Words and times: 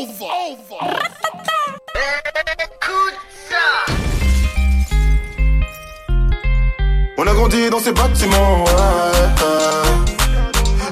On 0.00 0.04
a 7.26 7.34
grandi 7.34 7.68
dans 7.68 7.80
ces 7.80 7.90
bâtiments, 7.90 8.64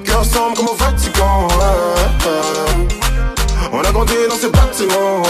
Cœur 0.04 0.24
sombre 0.24 0.56
comme 0.56 0.68
au 0.68 0.74
Vatican, 0.74 1.46
On 3.72 3.80
a 3.80 3.92
grandi 3.92 4.14
dans 4.28 4.34
ces 4.34 4.50
bâtiments, 4.50 5.22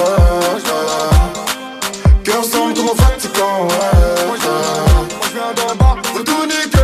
Cœur 2.25 2.45
sombre 2.45 2.73
comme 2.75 2.89
au 2.89 2.95
Vatican, 2.95 3.69
Moi 4.27 4.37
je 4.41 4.49
viens 5.35 5.53
d'en 5.55 5.75
bas, 5.75 5.97
faut 6.15 6.23
tout 6.23 6.47
niquer. 6.47 6.76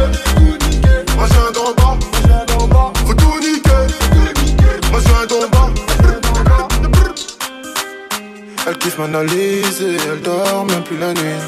Elle 8.92 8.98
kiffe 8.98 9.10
m'analyser, 9.10 9.96
elle 10.06 10.20
dort 10.20 10.66
même 10.66 10.82
plus 10.82 10.98
la 10.98 11.14
nuit. 11.14 11.40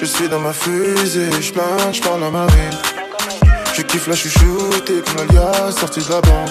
Je 0.00 0.04
suis 0.04 0.28
dans 0.28 0.40
ma 0.40 0.52
fusée, 0.52 1.30
je 1.40 1.52
plane, 1.52 1.92
je 1.92 2.00
parle 2.00 2.24
à 2.24 2.30
ma. 2.30 2.46
Je 3.72 3.82
kiffe 3.82 4.08
la 4.08 4.16
chouchoute 4.16 4.90
comme 5.04 5.28
l'alias 5.28 5.70
sorti 5.70 6.00
de 6.00 6.10
la 6.10 6.20
banque. 6.20 6.50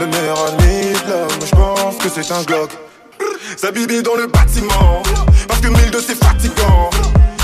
Le 0.00 0.06
meilleur 0.06 0.38
ami 0.48 0.92
de 0.94 1.10
l'homme, 1.10 1.28
je 1.46 1.50
pense 1.50 1.96
que 1.98 2.08
c'est 2.08 2.32
un 2.32 2.42
Glock. 2.42 2.70
Sa 3.56 3.70
bibi 3.70 4.02
dans 4.02 4.16
le 4.16 4.26
bâtiment, 4.26 5.02
parce 5.46 5.60
que 5.60 5.68
mille 5.68 5.90
de 5.92 6.00
c'est 6.00 6.16
fatigant. 6.16 6.90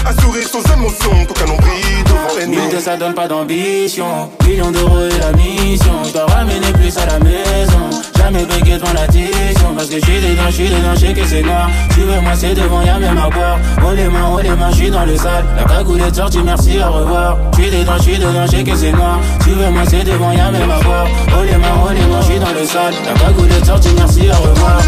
Un 0.06 0.22
sourire 0.22 0.48
sans 0.48 0.72
émotion, 0.72 1.24
qu'aucun 1.26 1.46
nombril 1.46 2.04
devant 2.04 2.36
l'ennemi. 2.36 2.56
Mille 2.56 2.74
de 2.74 2.80
ça 2.80 2.96
donne 2.96 3.14
pas 3.14 3.28
d'ambition, 3.28 4.32
millions 4.44 4.72
d'euros 4.72 5.06
et 5.06 5.18
la 5.18 5.32
mission. 5.32 6.02
Je 6.04 6.12
dois 6.14 6.26
ramener 6.26 6.72
plus 6.72 6.96
à 6.98 7.06
la 7.06 7.18
maison, 7.20 7.90
jamais 8.24 8.44
bégué 8.44 8.78
devant 8.78 8.92
l'addition. 8.92 9.74
Parce 9.76 9.88
que 9.88 9.98
j'suis 10.00 10.20
dedans, 10.20 10.50
j'suis 10.50 10.68
dedans, 10.68 10.94
j'sais 10.96 11.12
que 11.12 11.24
c'est 11.26 11.42
noir. 11.42 11.68
Tu 11.94 12.00
veux, 12.00 12.20
moi 12.20 12.32
c'est 12.34 12.54
devant, 12.54 12.82
y'a 12.82 12.98
même 12.98 13.18
à 13.18 13.28
boire. 13.28 13.58
Oh 13.84 13.92
les 13.94 14.08
mains, 14.08 14.30
oh 14.32 14.40
les 14.42 14.50
mains, 14.50 14.70
j'suis 14.72 14.90
dans 14.90 15.04
le 15.04 15.16
sale. 15.16 15.44
La 15.56 15.64
cagoule 15.64 16.00
est 16.00 16.14
sortie, 16.14 16.42
merci, 16.42 16.78
au 16.78 16.92
revoir. 16.92 17.36
J'suis 17.52 17.70
dedans, 17.70 17.98
j'suis 18.00 18.18
dedans, 18.18 18.46
j'sais 18.46 18.64
que 18.64 18.74
c'est 18.76 18.92
noir. 18.92 19.18
Tu 19.42 19.50
veux, 19.50 19.70
moi 19.70 19.82
c'est 19.86 20.04
devant, 20.04 20.32
y'a 20.32 20.50
même 20.50 20.70
à 20.70 20.80
boire. 20.80 21.06
Oh 21.28 21.42
les 21.44 21.56
mains, 21.56 21.76
oh 21.84 21.90
les 21.92 22.06
mains, 22.06 22.22
j'suis 22.22 22.38
dans 22.38 22.52
le 22.52 22.66
sale. 22.66 22.94
La 23.06 23.12
cagoule 23.12 23.52
est 23.52 23.64
sortie, 23.64 23.94
merci, 23.96 24.28
au 24.30 24.48
revoir. 24.48 24.78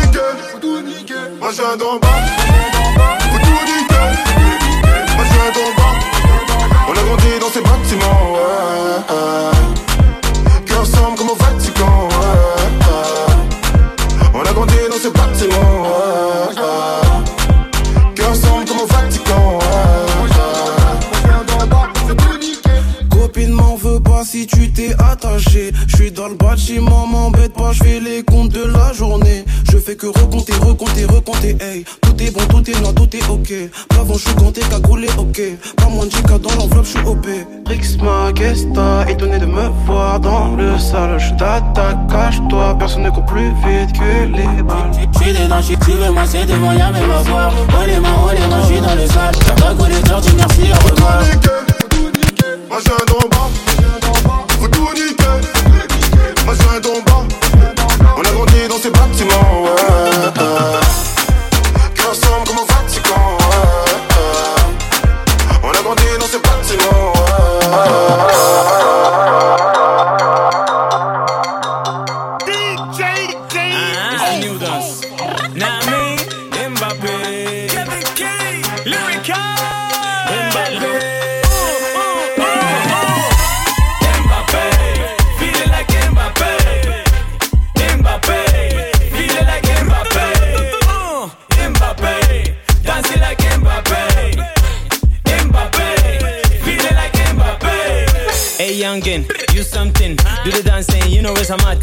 Moi 1.41 1.51
je 1.53 1.57
viens 1.57 1.77
d'en 1.77 1.99
bas, 1.99 2.09
faut 3.21 3.39
tout 3.39 3.63
niquer. 3.67 4.05
Moi 5.15 5.25
je 5.29 5.33
viens 5.35 5.53
d'en 5.55 5.87
on 6.89 6.93
a 6.93 7.03
grandi 7.03 7.39
dans 7.41 7.51
ces 7.53 7.61
bâtiments. 7.61 8.37
Cœur 9.09 9.86
attaché. 25.17 25.73
Je 25.89 25.97
suis 25.97 26.13
dans 26.13 26.29
le 26.29 26.35
bâtiment, 26.35 27.07
m'embête 27.07 27.55
pas, 27.55 27.73
je 27.73 27.83
fais 27.83 28.01
les 28.01 28.23
comptes 28.23 28.53
de 28.53 28.65
la 28.65 28.93
journée. 28.93 29.45
Je 29.71 29.79
fais 29.79 29.97
que 29.97 30.07
recompter, 30.07 30.55
recompter, 30.55 31.05
recompter, 31.05 31.57
hey. 31.61 31.85
Tout 32.03 32.23
est 32.23 32.31
bon, 32.31 32.45
tout 32.47 32.71
est 32.71 32.81
noir, 32.81 32.95
tout 32.95 33.17
est 33.17 33.29
ok. 33.29 33.53
Pavon, 33.89 34.15
je 34.15 34.25
suis 34.27 34.35
compté, 34.35 34.61
cagoulé, 34.71 35.09
ok. 35.19 35.41
Pas 35.77 35.89
moins 35.89 36.07
de 36.07 36.11
JK 36.11 36.41
dans 36.41 36.55
l'enveloppe, 36.57 36.85
je 36.85 36.91
suis 36.91 37.07
OP. 37.07 37.27
Rixma, 37.67 38.33
qu'est-ce 38.35 38.67
étonné 39.11 39.39
de 39.39 39.47
me 39.47 39.69
voir 39.87 40.21
dans 40.21 40.55
le 40.55 40.79
sale. 40.79 41.19
Je 41.19 41.31
t'attaque, 41.31 42.07
cache-toi, 42.11 42.77
personne 42.79 43.03
ne 43.03 43.11
court 43.11 43.25
plus 43.27 43.49
vite 43.65 43.93
que 43.93 44.37
les 44.37 44.63
balles. 44.63 44.91
J'suis 45.15 45.33
dedans, 45.33 45.61
j'suis 45.63 45.77
tu 45.85 45.93
veux, 45.93 46.11
moi 46.11 46.25
c'est 46.27 46.45
devant, 46.47 46.73
y'a 46.73 46.91
même 46.91 47.11
à 47.11 47.23
boire. 47.23 47.53
Oh 47.69 47.87
les 47.87 48.01
mains, 48.01 48.09
oh 48.25 48.31
les 48.33 48.47
mains, 48.49 48.63
j'suis 48.65 48.81
dans 48.81 48.95
le 48.95 49.07
sale. 49.07 49.35
Cagoule 49.57 49.93
est 49.93 50.09
sortie, 50.09 50.35
merci, 50.37 50.63
au 50.73 50.89
revoir. 50.89 51.23
Moi 52.69 52.79
je 52.81 52.85
viens 52.85 52.97
d'en 53.07 53.66
bas, 54.87 55.16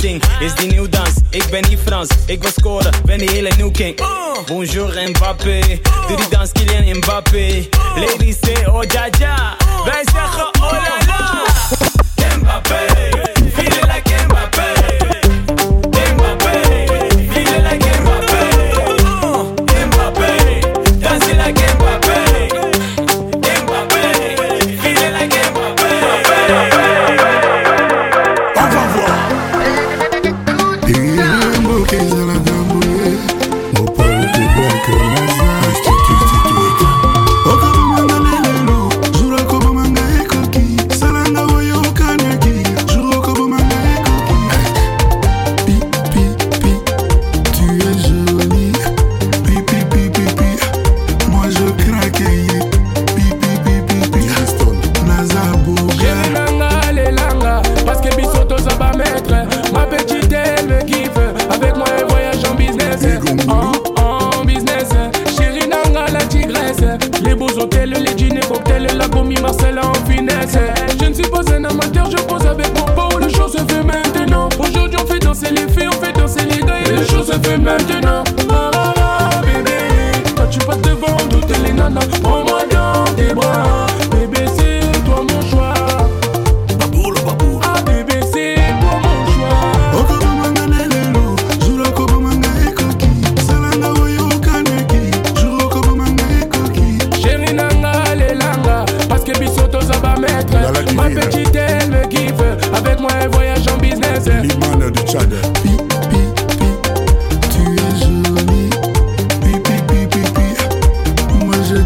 is 0.04 0.56
die 0.56 0.72
nieuw 0.72 0.90
dans, 0.90 1.10
ik 1.30 1.46
ben 1.50 1.64
niet 1.70 1.80
Frans. 1.86 2.10
Ik 2.26 2.42
wil 2.42 2.52
scoren, 2.52 2.92
ben 3.06 3.18
die 3.18 3.30
hele 3.30 3.52
new 3.58 3.72
king. 3.72 4.02
Bonjour 4.46 4.94
Mbappé, 5.10 5.60
doe 6.08 6.18
die 6.18 6.30
dans 6.30 6.52
Kylian 6.52 6.98
Mbappé. 6.98 7.68
Ladies 7.96 8.38
say 8.42 8.66
oh 8.66 8.84
ja 8.88 9.08
ja, 9.20 9.56
wij 9.86 10.04
zeggen 10.14 10.48
oh 10.62 11.03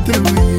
through 0.07 0.51
you. 0.51 0.56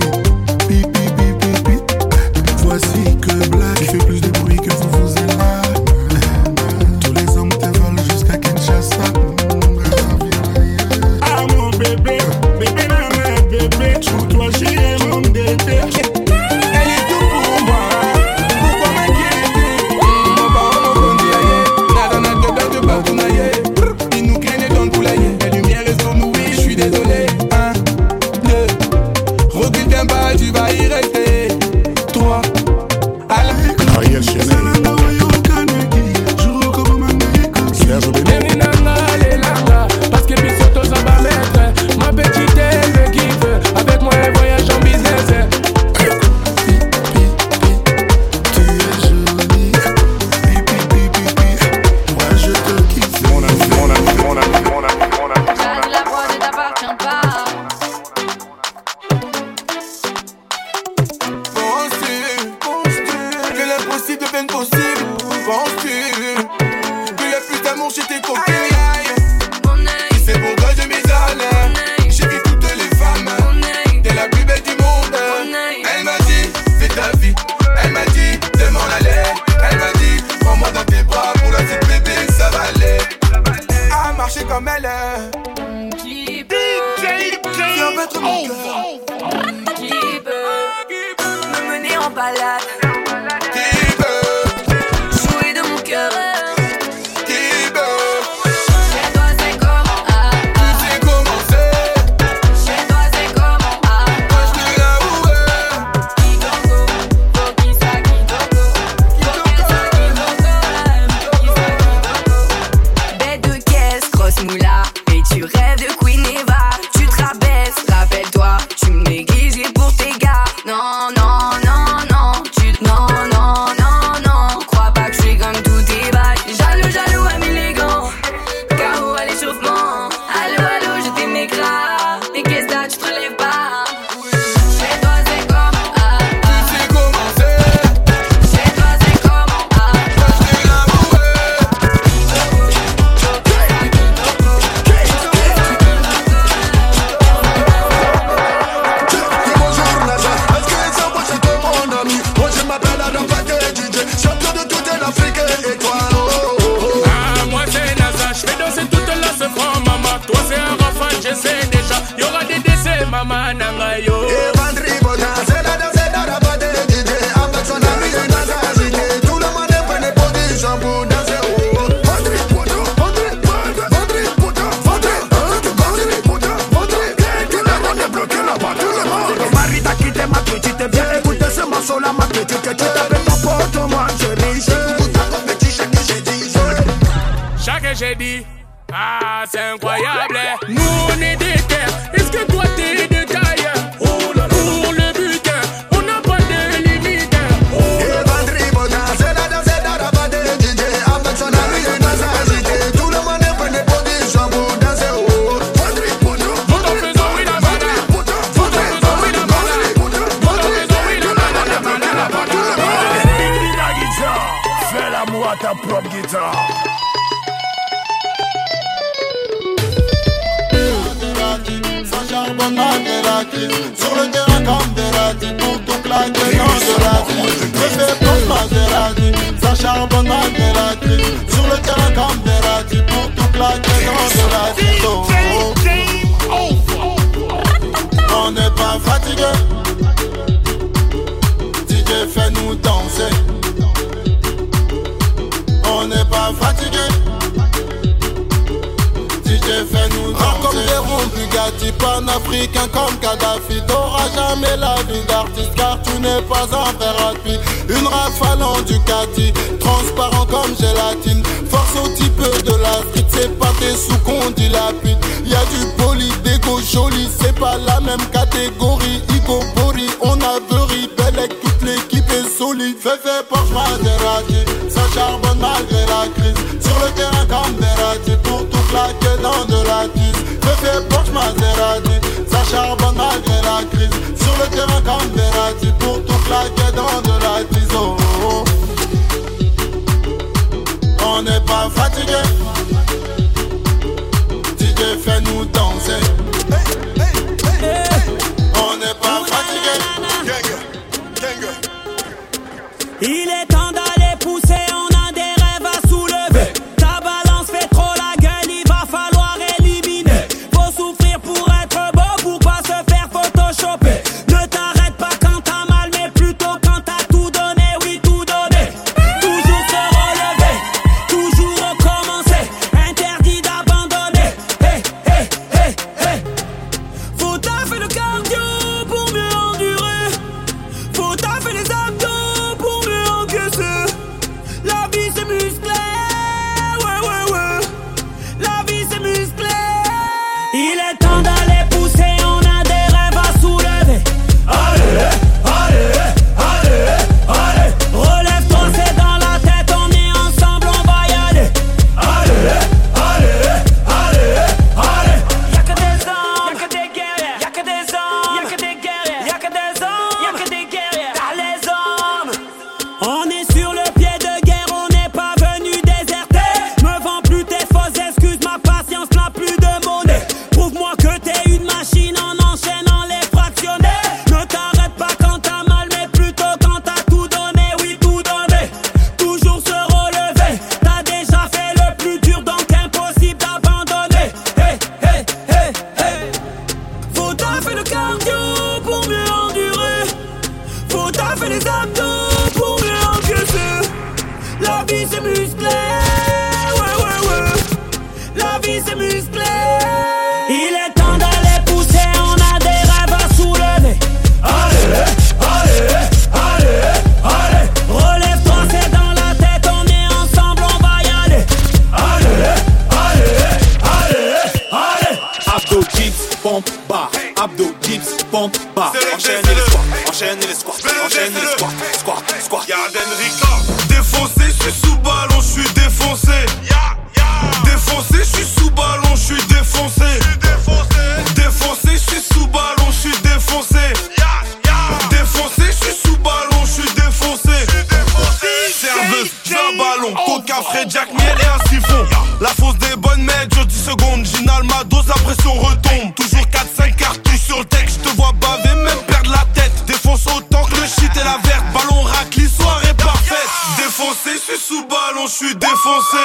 Coca, 440.47 440.83
frais, 440.83 441.07
Jack, 441.09 441.33
miel 441.33 441.57
et 441.61 441.67
un 441.67 441.89
siphon. 441.89 442.25
La 442.61 442.69
fosse 442.69 442.99
des 442.99 443.17
bonnes 443.17 443.43
médias, 443.43 443.85
10 443.85 444.05
secondes. 444.05 444.45
Ginal, 444.45 444.83
ma 444.85 445.05
dose, 445.05 445.27
la 445.29 445.35
pression 445.35 445.73
retombe. 445.75 446.35
Toujours 446.35 446.67
4-5 446.67 447.17
cartouches 447.17 447.61
sur 447.61 447.79
le 447.79 447.85
texte, 447.85 448.21
je 448.25 448.31
te 448.31 448.37
vois 448.37 448.53
baver, 448.61 448.95
même 448.95 449.19
perdre 449.27 449.51
la 449.51 449.65
tête. 449.75 449.93
Défonce 450.07 450.47
autant 450.47 450.85
que 450.85 450.97
le 450.97 451.07
shit 451.07 451.31
et 451.35 451.45
la 451.45 451.59
verte. 451.65 451.85
Ballon 451.93 452.23
racli, 452.23 452.69
soirée 452.69 453.15
parfaite. 453.15 453.69
Défoncé, 453.97 454.51
je 454.55 454.73
suis 454.73 454.87
sous 454.87 455.07
ballon, 455.07 455.47
je 455.47 455.53
suis. 455.53 455.75
Défoncé, 455.77 456.45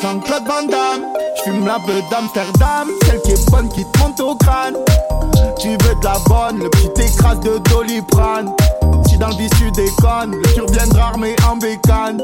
Jean-Claude 0.00 0.46
Van 0.46 0.62
Damme. 0.68 1.04
J'fume 1.36 1.66
la 1.66 1.78
beuh 1.78 2.02
d'Amsterdam. 2.10 2.88
Celle 3.06 3.20
qui 3.22 3.32
est 3.32 3.50
bonne 3.50 3.68
qui 3.68 3.84
te 3.84 3.98
monte 3.98 4.20
au 4.20 4.34
crâne. 4.34 4.74
Tu 5.58 5.68
veux 5.68 5.94
de 5.94 6.04
la 6.04 6.18
bonne, 6.26 6.58
le 6.58 6.70
petit 6.70 7.02
écrase 7.02 7.40
de 7.40 7.58
Doliprane. 7.70 8.54
Si 9.08 9.16
dans 9.16 9.28
le 9.28 9.34
tu 9.34 9.70
déconnes, 9.70 10.32
le 10.32 10.54
tur 10.54 10.66
viendra 10.70 11.08
armé 11.08 11.34
en 11.48 11.56
bécane. 11.56 12.22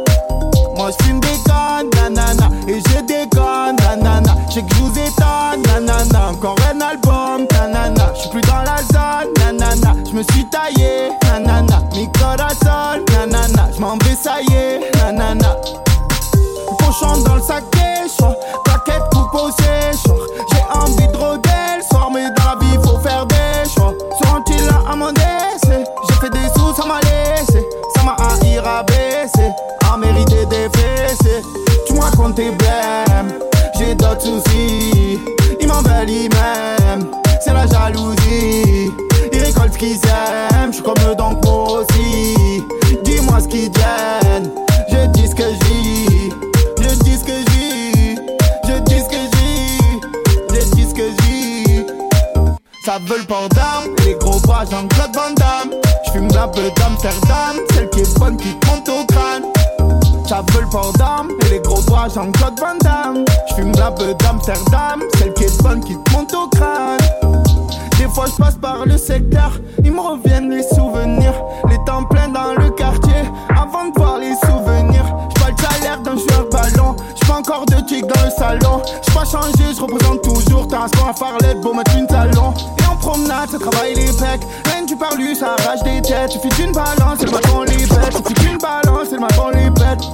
Moi 0.76 0.90
j'fume 0.90 1.20
des 1.20 1.38
cannes, 1.46 1.88
nanana 1.94 2.48
Et 2.68 2.80
je 2.80 3.00
déconne, 3.00 3.76
nanana. 3.76 4.34
J'sais 4.50 4.62
que 4.62 4.74
j'vous 4.74 4.92
étonne, 4.92 5.62
nanana. 5.62 6.30
Encore 6.30 6.56
un 6.70 6.80
album, 6.80 7.46
nanana. 7.52 8.12
J'suis 8.14 8.30
plus 8.30 8.42
dans 8.42 8.62
la 8.62 8.78
zone, 8.92 9.32
nanana. 9.38 9.94
J'me 10.10 10.22
suis 10.32 10.44
taillé, 10.46 11.10
Plaquette 18.64 19.02
coupe 19.12 19.34
au 19.34 19.50
séchoir. 19.50 20.18
J'ai 20.52 20.78
envie 20.78 21.08
de 21.08 21.16
rôder 21.16 21.48
le 21.76 21.82
soir 21.82 22.10
Mais 22.12 22.26
dans 22.36 22.44
la 22.44 22.56
vie 22.60 22.78
faut 22.82 22.98
faire 22.98 23.26
des 23.26 23.68
choix. 23.68 23.94
Seront-ils 24.22 24.66
là 24.66 24.82
à 24.90 24.96
mon 24.96 25.12
J'ai 25.68 26.14
fait 26.20 26.30
des 26.30 26.48
sous, 26.56 26.74
ça 26.74 26.86
m'a 26.86 27.00
laissé. 27.00 27.66
Ça 27.94 28.02
m'a 28.02 28.16
haï 28.18 28.58
rabaissé 28.58 29.50
À 29.92 29.96
mériter 29.96 30.46
des 30.46 30.68
fessées. 30.78 31.42
Tu 31.86 31.94
me 31.94 32.00
racontes 32.00 32.36
tes 32.36 32.50
blèmes 32.50 33.38
J'ai 33.78 33.94
d'autres 33.94 34.20
soucis. 34.22 35.18
Ils 35.60 35.68
m'en 35.68 35.82
veulent 35.82 36.10
ils-mêmes 36.10 37.10
C'est 37.44 37.52
la 37.52 37.66
jalousie. 37.66 38.90
Ils 39.32 39.42
récoltent 39.42 39.72
ce 39.72 39.78
qu'ils 39.78 39.96
aiment 40.06 40.51
le 53.28 53.54
d'armes 53.54 53.94
les 54.04 54.14
gros 54.14 54.40
bras 54.40 54.64
Jean-Claude 54.64 55.14
Van 55.14 55.34
Damme. 55.36 55.78
J'fume 56.06 56.28
la 56.34 56.48
peu 56.48 56.62
d'Amsterdam. 56.76 57.56
Celle 57.74 57.88
qui 57.90 58.00
est 58.00 58.18
bonne 58.18 58.36
qui 58.36 58.54
te 58.54 58.66
monte 58.66 58.88
au 58.88 59.04
crâne. 59.06 59.44
Ça 60.26 60.42
veut 60.52 60.62
le 60.62 60.68
port 60.68 60.92
d'armes 60.94 61.30
et 61.44 61.50
les 61.50 61.60
gros 61.60 61.82
bras 61.82 62.08
Jean-Claude 62.08 62.58
Van 62.58 62.76
Damme. 62.80 63.24
J'fume 63.50 63.72
la 63.76 63.90
peu 63.90 64.14
d'Amsterdam. 64.14 65.02
Celle 65.18 65.32
qui 65.34 65.44
est 65.44 65.62
bonne 65.62 65.80
qui 65.84 65.96
te 65.96 66.12
monte 66.12 66.34
au 66.34 66.48
crâne. 66.48 66.98
Des 67.98 68.08
fois 68.08 68.26
je 68.26 68.42
passe 68.42 68.56
par 68.56 68.84
le 68.84 68.96
secteur, 68.96 69.52
ils 69.84 69.92
me 69.92 70.00
reviennent 70.00 70.50
les 70.50 70.64
souvenirs. 70.74 71.34
Les 71.70 71.78
temps 71.86 72.04
pleins 72.04 72.28
dans 72.28 72.60
le 72.60 72.70
quartier, 72.70 73.22
avant 73.48 73.88
de 73.88 73.98
voir 73.98 74.18
les 74.18 74.34
souvenirs. 74.46 75.04
J'pas 75.36 75.50
le 75.50 75.56
salaire 75.62 76.00
d'un 76.00 76.16
joueur 76.16 76.48
ballon, 76.50 76.96
j'pas 77.22 77.34
encore 77.34 77.64
de 77.66 77.76
tic 77.86 78.04
dans 78.06 78.24
le 78.24 78.30
salon. 78.30 78.82
J'pas 79.08 79.24
changé, 79.24 79.72
je 79.74 79.80
représente 79.80 80.22
toujours. 80.22 80.66
T'as 80.66 80.78
un 80.78 81.08
à 81.08 81.12
Farlette, 81.14 81.60
beau 81.60 81.74
mettre 81.74 81.96
une 81.96 82.06
talon. 82.06 82.54
Promenade, 83.02 83.50
ça 83.50 83.58
travaille 83.58 83.94
les 83.94 84.12
pecs. 84.12 84.46
Rien 84.66 84.84
du 84.84 84.94
parlu, 84.94 85.34
ça 85.34 85.56
arrache 85.58 85.82
des 85.82 86.00
têtes. 86.00 86.30
Suffit 86.30 86.48
d'une 86.50 86.70
balance, 86.72 87.18
c'est 87.18 87.26
le 87.26 87.32
matin 87.32 87.64
les 87.66 87.84
pète. 87.84 88.16
Suffit 88.16 88.46
d'une 88.46 88.58
balance, 88.58 89.08
c'est 89.10 89.16
le 89.16 89.20
matin 89.20 89.50
les 89.52 89.70
pète. 89.72 90.04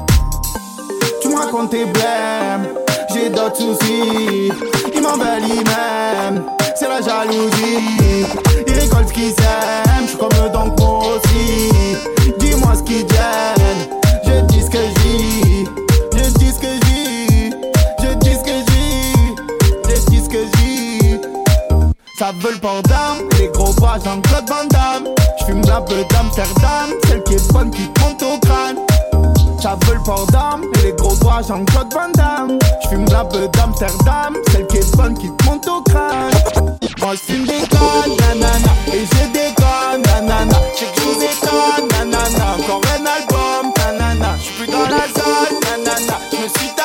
Tu 1.21 1.28
me 1.28 1.37
racontes 1.37 1.71
tes 1.71 1.85
blèmes, 1.85 2.66
j'ai 3.12 3.28
d'autres 3.28 3.57
soucis. 3.57 4.50
Ils 4.95 5.02
m'en 5.02 5.18
veulent 5.18 5.47
ils-mêmes, 5.47 6.45
c'est 6.75 6.88
la 6.88 7.02
jalousie. 7.02 8.26
Ils 8.66 8.73
récoltent 8.73 9.09
ce 9.09 9.12
qu'ils 9.12 9.33
aiment, 9.33 10.04
je 10.04 10.09
suis 10.09 10.18
comme 10.18 10.30
donc 10.50 10.80
moi 10.80 11.00
aussi. 11.16 11.71
Dis-moi 12.38 12.73
ce 12.75 12.83
qu'ils 12.85 13.07
gêne, 13.07 13.88
je 14.25 14.40
dis 14.47 14.62
ce 14.62 14.71
que 14.71 14.78
je 14.78 15.00
vis. 15.02 15.48
Ça 22.18 22.32
veut 22.40 22.50
le 22.50 22.58
port 22.58 22.82
d'armes, 22.82 23.28
les 23.38 23.46
gros 23.46 23.72
bras 23.75 23.96
Jean-Claude 24.04 24.48
Van 24.48 24.64
Damme. 24.68 25.14
J'fume 25.38 25.64
la 25.66 25.78
beuh 25.78 26.04
d'Amsterdam, 26.10 26.90
celle 27.06 27.22
qui 27.22 27.34
est 27.34 27.52
bonne 27.52 27.70
qui 27.70 27.88
te 27.88 28.00
monte 28.00 28.22
au 28.25 28.38
crâne. 28.40 28.78
Ça 29.62 29.78
veut 29.87 29.94
le 29.94 30.80
et 30.80 30.82
les 30.82 30.92
gros 30.94 31.14
bras 31.14 31.42
Jean-Claude 31.42 31.94
Van 31.94 32.10
Damme. 32.14 32.58
J'fume 32.82 33.04
la 33.12 33.22
beuh 33.22 33.46
d'Amsterdam. 33.52 34.37
Celle 34.50 34.66
qui 34.66 34.78
est 34.78 34.96
bonne 34.96 35.16
qui 35.16 35.30
te 35.30 35.44
monte 35.44 35.68
au 35.68 35.80
crâne. 35.82 36.32
Moi 36.98 37.14
j'fume 37.14 37.46
des 37.46 37.60
connes, 37.68 38.16
nanana. 38.18 38.72
Et 38.92 39.06
je 39.06 39.32
déconne, 39.32 40.02
nanana. 40.04 40.58
J'sais 40.75 40.87
que 40.87 41.00
j'vous 41.00 41.22
étonne, 41.22 41.88
nanana. 41.88 42.56
Encore 42.58 42.80
un 42.98 43.06
album, 43.06 43.72
nanana. 43.76 44.34
J'suis 44.40 44.64
plus 44.64 44.72
dans 44.72 44.88
la 44.88 45.06
zone, 45.06 45.60
nanana. 45.62 46.18
J'me 46.32 46.48
suis 46.48 46.77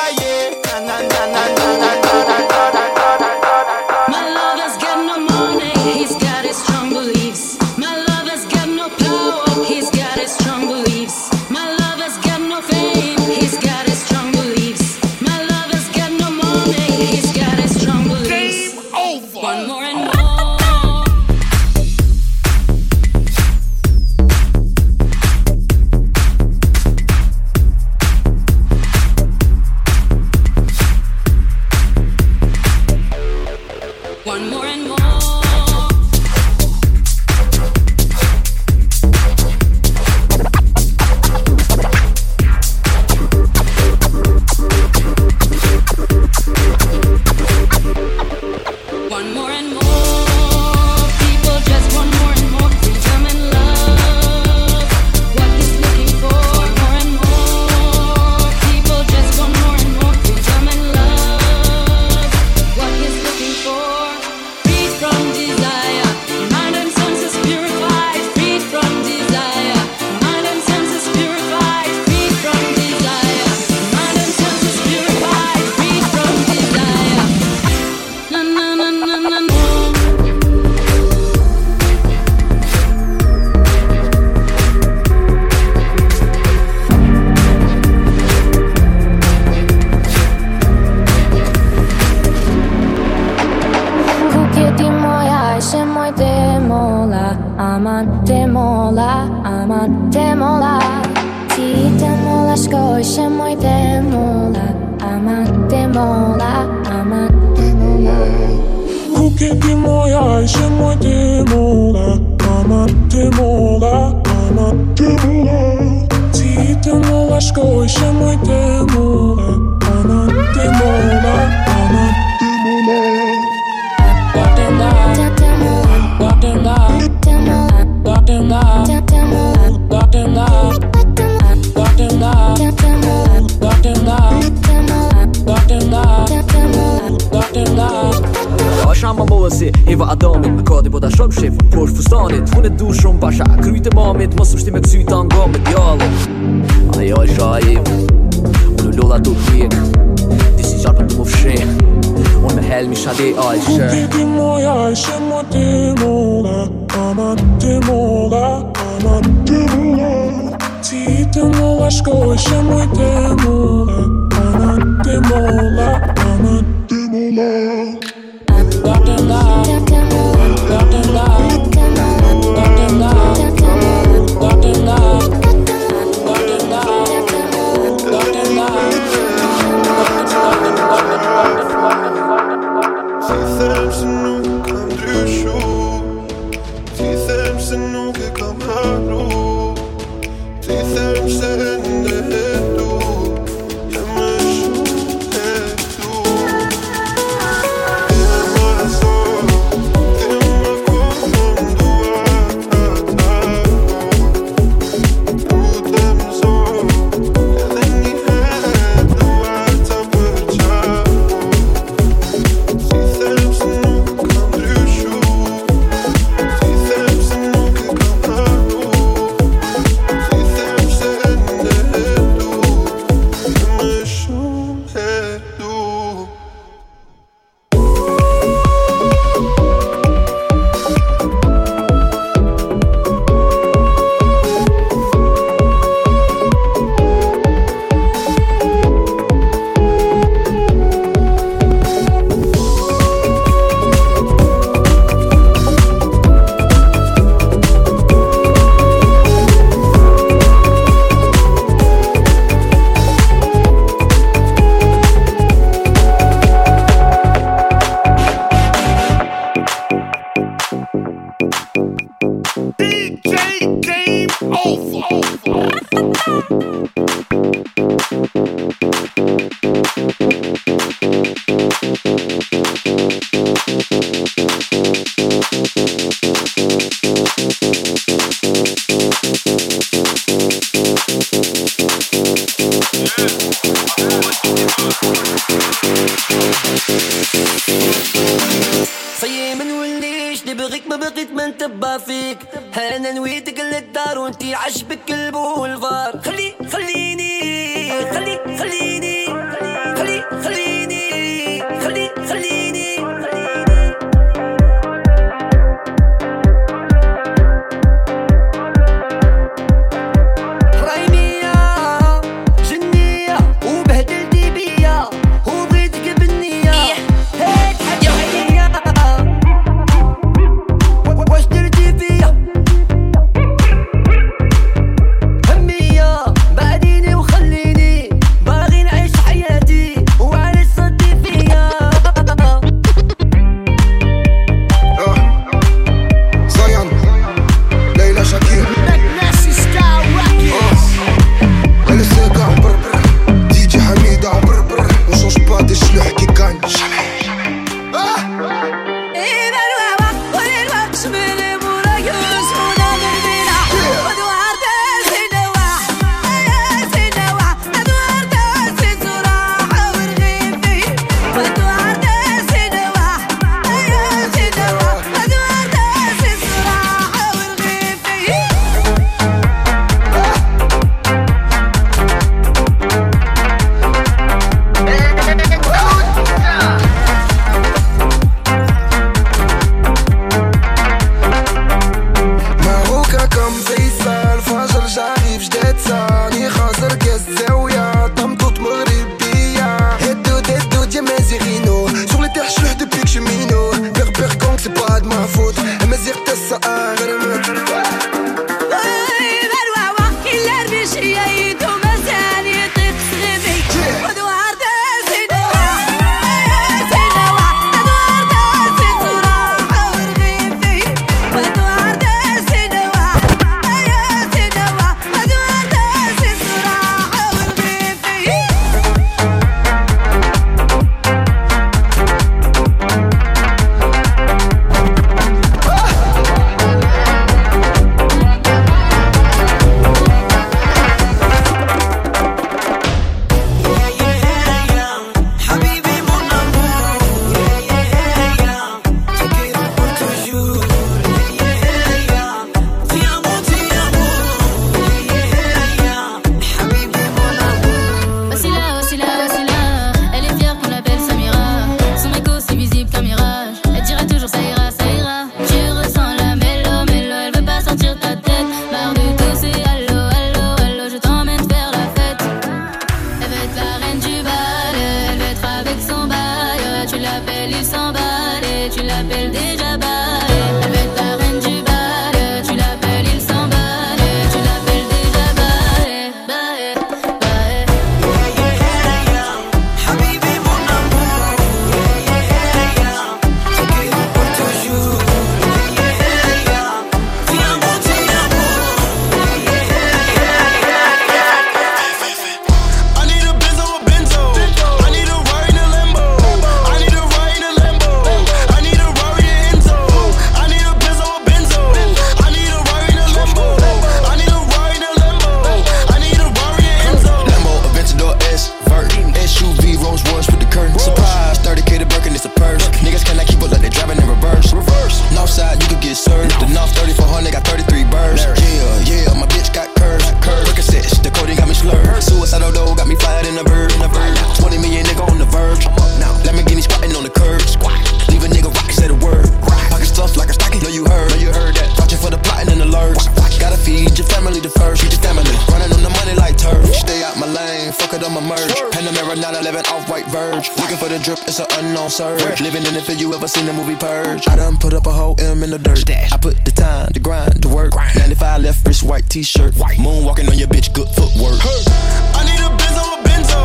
the 540.98 541.04
drip, 541.04 541.18
it's 541.26 541.40
an 541.40 541.46
unknown 541.58 541.90
surge. 541.90 542.40
Living 542.40 542.64
in 542.64 542.74
the 542.74 542.80
field, 542.80 543.00
you 543.00 543.12
ever 543.14 543.26
seen 543.26 543.46
the 543.46 543.52
movie 543.52 543.74
Purge? 543.74 544.28
I 544.28 544.36
done 544.36 544.56
put 544.56 544.74
up 544.74 544.86
a 544.86 544.92
whole 544.92 545.18
M 545.18 545.42
in 545.42 545.50
the 545.50 545.58
dirt. 545.58 545.90
I 545.90 546.16
put 546.18 546.44
the 546.44 546.52
time, 546.52 546.90
the 546.92 547.00
grind, 547.00 547.42
the 547.42 547.48
work. 547.48 547.74
95 547.74 548.42
left 548.42 548.66
wrist, 548.66 548.82
white 548.82 549.08
t 549.08 549.22
shirt. 549.22 549.54
Moon 549.78 550.04
walking 550.04 550.28
on 550.28 550.38
your 550.38 550.48
bitch, 550.48 550.72
good 550.72 550.88
footwork. 550.88 551.40
I 551.42 552.22
need 552.24 552.38
a 552.38 552.50
benzo, 552.54 552.84
a 552.94 553.02
Benzo. 553.02 553.38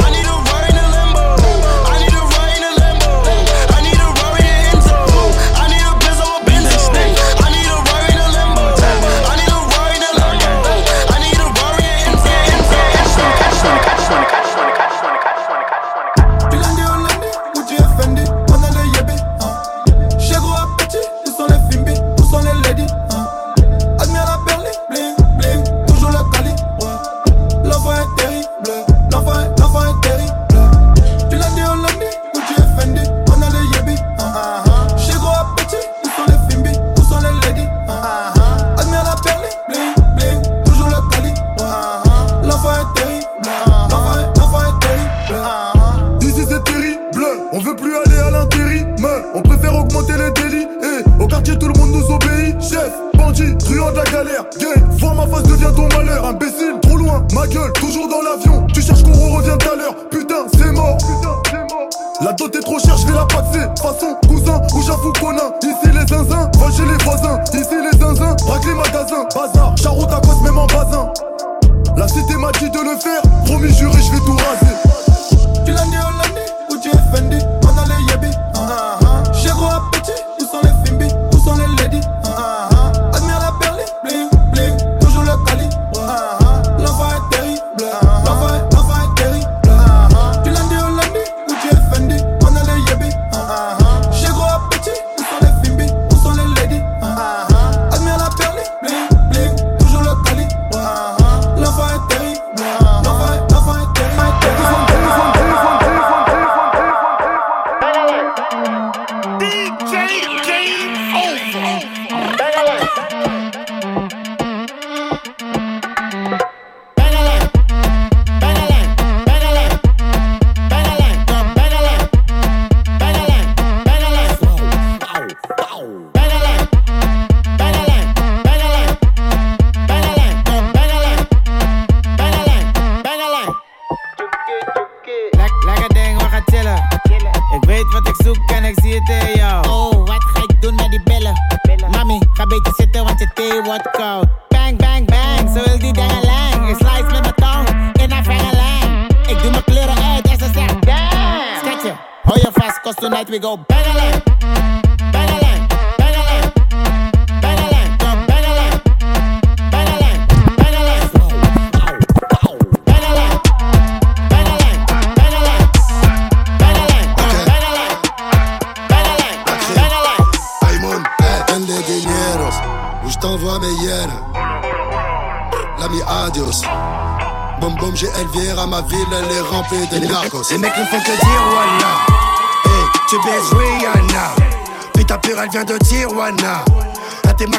I 0.00 0.10
need 0.10 0.24
a 0.24 0.45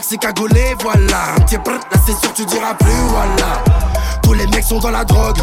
Maxi 0.07 0.19
cagoulé, 0.19 0.73
voilà. 0.79 1.33
Un 1.35 1.41
petit 1.41 1.57
brr, 1.57 1.73
là, 1.73 1.99
c'est 2.05 2.17
sûr, 2.17 2.33
tu 2.33 2.45
diras 2.45 2.73
plus, 2.75 2.89
voilà. 3.09 3.61
Tous 4.23 4.31
les 4.31 4.47
mecs 4.47 4.63
sont 4.63 4.79
dans 4.79 4.91
la 4.91 5.03
drogue. 5.03 5.37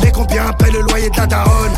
Mais 0.00 0.12
combien 0.12 0.52
paie 0.52 0.70
le 0.70 0.82
loyer 0.82 1.10
de 1.10 1.16
la 1.16 1.26
daronne? 1.26 1.72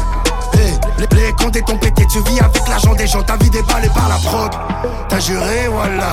Hey, 0.53 0.75
les, 0.99 1.07
les 1.17 1.33
comptes 1.33 1.65
t'ont 1.65 1.79
pété, 1.79 2.07
tu 2.13 2.19
vis 2.25 2.39
avec 2.41 2.69
l'argent 2.69 2.95
des 2.95 3.07
gens, 3.07 3.23
ta 3.23 3.37
vie 3.37 3.49
déballée 3.49 3.89
par 3.89 4.11
la 4.11 4.17
prog. 4.17 4.51
T'as 5.09 5.19
juré, 5.19 5.69
voilà. 5.71 6.13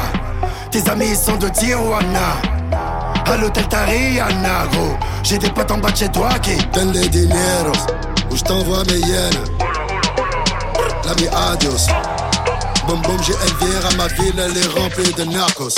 Tes 0.71 0.89
amis 0.89 1.07
ils 1.09 1.17
sont 1.17 1.35
de 1.35 1.49
Tijuana. 1.49 2.37
À 3.25 3.35
l'hôtel 3.35 3.65
t'as 3.69 3.83
Rihanna, 3.83 4.67
gros. 4.71 4.95
J'ai 5.23 5.37
des 5.37 5.49
potes 5.49 5.71
en 5.71 5.77
bas 5.79 5.91
de 5.91 5.97
chez 5.97 6.09
toi 6.09 6.29
qui 6.41 6.55
Donne 6.73 6.91
les 6.91 7.09
dineros 7.09 7.73
Ou 8.31 8.35
je 8.35 8.43
t'envoie 8.43 8.83
mes 8.85 8.99
yens 8.99 9.35
L'ami 11.05 11.27
adios 11.27 11.87
Bom 12.87 12.97
bom 12.97 13.17
j'ai 13.25 13.33
Elvira 13.33 13.89
Ma 13.97 14.07
ville 14.07 14.37
elle 14.37 14.57
est 14.57 14.79
remplie 14.79 15.13
de 15.13 15.23
narcos 15.23 15.69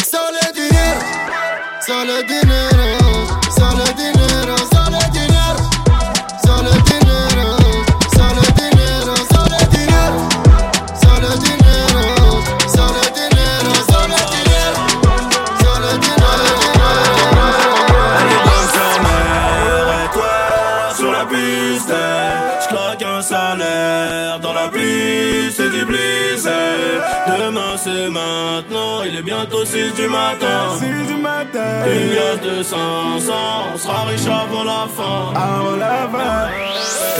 Sans 1.87 2.03
le 2.03 2.23
dinero 2.23 3.27
Sans 3.51 3.77
le 3.77 3.85
dinero 3.93 4.57
Sans 4.73 4.89
le 4.89 4.97
dinero. 5.11 5.65
Sans 6.43 6.63
le 6.63 6.71
dinero 6.81 7.45
Sans 8.15 8.33
le 8.33 8.45
dinero 8.57 9.13
Sans 9.29 9.45
le 9.45 9.67
dinero. 9.69 10.19
Sans 10.99 11.19
le 11.21 11.35
dinero 11.37 12.09
dinero. 14.33 14.81
Sans 15.61 15.79
le 15.79 15.91
dinero 15.99 16.55
mère 19.03 19.89
et 19.93 20.09
toi 20.11 20.35
sur 20.97 21.11
la 21.11 21.25
piste. 21.25 21.93
Je 22.61 22.67
claque 22.67 23.03
un 23.03 23.21
salaire 23.21 24.39
dans 24.39 24.53
la 24.53 24.69
pluie 24.69 25.53
du 25.55 25.85
blizzard 25.85 26.55
Demain 27.37 27.77
c'est 27.77 28.09
Il 29.15 29.19
est 29.19 29.23
bientôt 29.23 29.63
6 29.63 29.93
du 29.93 30.09
matin. 30.09 30.75
6 30.77 31.07
du 31.07 31.21
matin. 31.21 31.85
Une 31.87 32.09
glace 32.09 32.41
de 32.41 32.61
500 32.61 33.33
On 33.73 33.77
sera 33.77 34.03
riche 34.07 34.27
avant 34.27 34.65
la 34.65 34.87
fin. 34.93 35.31
Avant 35.33 35.77
la 35.77 36.09
fin. 36.11 36.49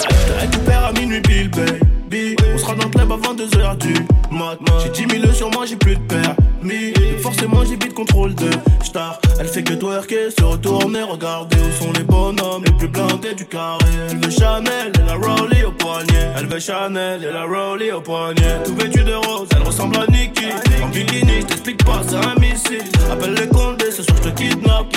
Je 0.10 0.34
te 0.34 0.40
récupère 0.42 0.86
à 0.88 0.92
minuit 0.92 1.22
pile 1.22 1.50
baby 1.50 1.85
club 2.96 3.12
avant 3.12 3.34
2h 3.36 3.78
du 3.78 3.94
mat 4.32 4.58
J'ai 4.84 5.06
10 5.06 5.22
000 5.22 5.34
sur 5.34 5.50
moi 5.52 5.66
j'ai 5.66 5.76
plus 5.76 5.96
de 5.96 6.02
permis. 6.02 6.94
Forcément 7.22 7.64
j'ai 7.64 7.76
vite 7.76 7.94
contrôle 7.94 8.34
de 8.36 8.50
star. 8.84 9.20
Elle 9.40 9.48
fait 9.48 9.64
que 9.64 9.74
twerker, 9.74 10.32
se 10.38 10.44
retourner 10.44 11.04
Regarder 11.04 11.58
où 11.58 11.84
sont 11.84 11.92
les 11.94 12.04
bonhommes 12.04 12.64
les 12.66 12.72
plus 12.74 12.88
blindés 12.88 13.34
du 13.34 13.46
carré. 13.46 13.86
Elle 14.10 14.18
veut 14.18 14.32
Chanel 14.32 14.92
et 14.96 15.06
la 15.06 15.14
Rowley 15.16 15.64
au 15.64 15.72
poignet. 15.72 16.32
Elle 16.38 16.48
veut 16.48 16.60
Chanel 16.60 17.24
et 17.24 17.32
la 17.32 17.44
Rowley 17.44 17.92
au 17.92 18.02
poignet. 18.02 18.64
Tout 18.66 18.76
vêtu 18.76 19.04
de 19.04 19.14
rose, 19.14 19.48
elle 19.56 19.64
ressemble 19.64 19.98
à 19.98 20.08
Nikki 20.08 20.46
En 20.84 20.88
bikini, 20.88 21.42
je 21.42 21.46
t'explique 21.46 21.84
pas, 21.84 22.02
c'est 22.08 22.16
un 22.16 22.36
missile. 22.40 22.84
Appelle 23.12 23.34
les 23.34 23.48
condés, 23.48 23.92
ce 23.92 24.04
soir 24.04 24.18
je 24.24 24.30
te 24.30 24.36
kidnappe. 24.36 24.88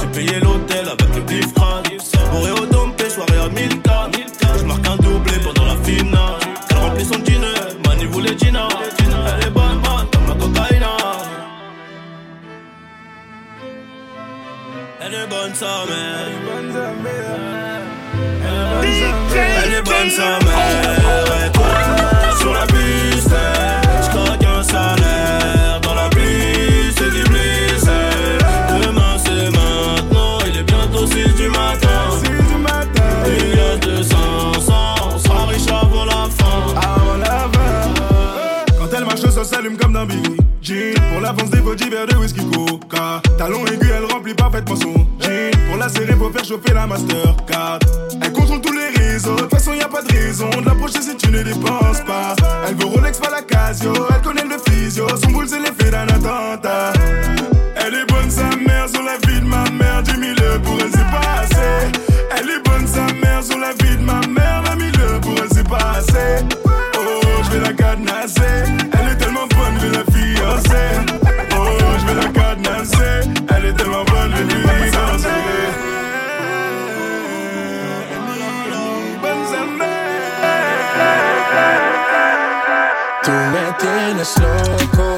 J'ai 0.00 0.06
payé 0.06 0.40
l'hôtel 0.40 0.86
avec 0.86 1.14
le 1.14 1.22
bif 1.22 1.52
crade 1.54 1.88
Bourré 2.30 2.52
au 2.52 2.66
dompé, 2.66 3.08
soirée 3.10 3.38
à 3.44 3.48
1000 3.48 3.80
k 3.80 3.88
Je 4.58 4.64
marque 4.64 4.86
un 4.86 4.96
doublé 4.96 5.32
pendant 5.42 5.64
la 5.64 5.76
finale 5.82 6.47
Elle 6.98 7.04
remplit 7.04 7.14
son 7.14 7.18
dîner, 7.22 7.54
Mani 7.86 8.06
voulait 8.06 8.36
Gina 8.36 8.66
Elle 8.98 9.46
est 9.46 9.50
bonne, 9.50 9.80
bonne 9.80 10.06
comme 10.12 10.26
la 10.26 10.34
cocaïne 10.34 10.84
Elle 15.00 15.14
est 15.14 15.26
bonne 15.28 15.54
sa 15.54 15.84
mère 15.86 16.28
Elle 19.64 19.74
est 19.74 19.82
bonne 19.82 20.10
sa 20.10 20.38
mère 20.44 21.46
Et 21.46 21.52
toi 21.52 21.66
sur 22.40 22.52
la 22.52 22.66
piste 22.66 22.87
comme 39.76 40.06
Billy 40.06 40.36
Jean. 40.62 40.94
Pour 41.12 41.20
l'avance 41.20 41.50
des 41.50 41.60
body 41.60 41.88
verres 41.90 42.06
de 42.06 42.16
whisky 42.16 42.40
coca. 42.50 43.20
Talon 43.36 43.66
aigu, 43.66 43.88
elle 43.96 44.10
remplit 44.12 44.34
parfaitement 44.34 44.76
son 44.76 44.94
jean. 45.20 45.50
Pour 45.68 45.76
la 45.76 45.88
serrer, 45.88 46.14
faut 46.14 46.30
faire 46.30 46.44
chauffer 46.44 46.72
la 46.72 46.86
Mastercard. 46.86 47.78
Elle 48.22 48.32
contrôle 48.32 48.60
tous 48.60 48.72
les 48.72 48.88
réseaux. 48.88 49.34
De 49.34 49.42
toute 49.42 49.50
façon, 49.50 49.74
y 49.74 49.82
a 49.82 49.88
pas 49.88 50.02
de 50.02 50.12
raison 50.12 50.48
de 50.48 50.64
l'approcher 50.64 51.02
si 51.02 51.16
tu 51.16 51.30
ne 51.30 51.42
dépenses 51.42 52.00
pas. 52.06 52.34
Elle 52.66 52.76
veut 52.76 52.86
Rolex, 52.86 53.18
pas 53.18 53.30
la 53.30 53.42
Casio. 53.42 53.92
Elle 54.14 54.22
connaît 54.22 54.44
le 54.44 54.58
physio. 54.70 55.06
Son 55.22 55.30
boule, 55.30 55.48
c'est 55.48 55.60
l'effet 55.60 55.90
d'un 55.90 56.06
attentat. 56.08 56.92
Elle 57.76 57.94
est 57.94 58.06
bonne, 58.06 58.30
sa 58.30 58.48
mère, 58.56 58.88
sur 58.88 59.02
la 59.02 59.18
vie 59.26 59.40
de 59.40 59.46
ma 59.46 59.64
mère. 59.70 60.02
10 60.02 60.10
000 60.12 60.60
pour 60.62 60.78
elle, 60.80 60.90
c'est 60.90 61.10
pas 61.10 61.40
assez. 61.42 61.92
Elle 62.36 62.50
est 62.50 62.62
bonne, 62.64 62.86
sa 62.86 63.06
mère, 63.14 63.42
sur 63.42 63.58
la 63.58 63.72
vie 63.72 63.96
de 63.96 64.02
ma 64.02 64.20
mère. 64.26 64.62
20 64.64 64.80
000 64.96 65.20
pour 65.20 65.32
elle, 65.32 65.48
c'est 65.52 65.68
pas 65.68 65.92
assez. 65.98 66.44
Oh, 66.64 67.20
je 67.44 67.50
vais 67.50 67.60
la 67.60 67.72
cadenasser. 67.72 68.97
Elle 73.60 73.70
était 73.70 73.84
ma 73.86 74.04
bonne, 74.04 74.34
elle 74.38 74.92
santé. 74.92 75.28
Tú 83.24 83.30
me 83.32 83.78
tienes 83.78 84.38
loco 84.38 85.17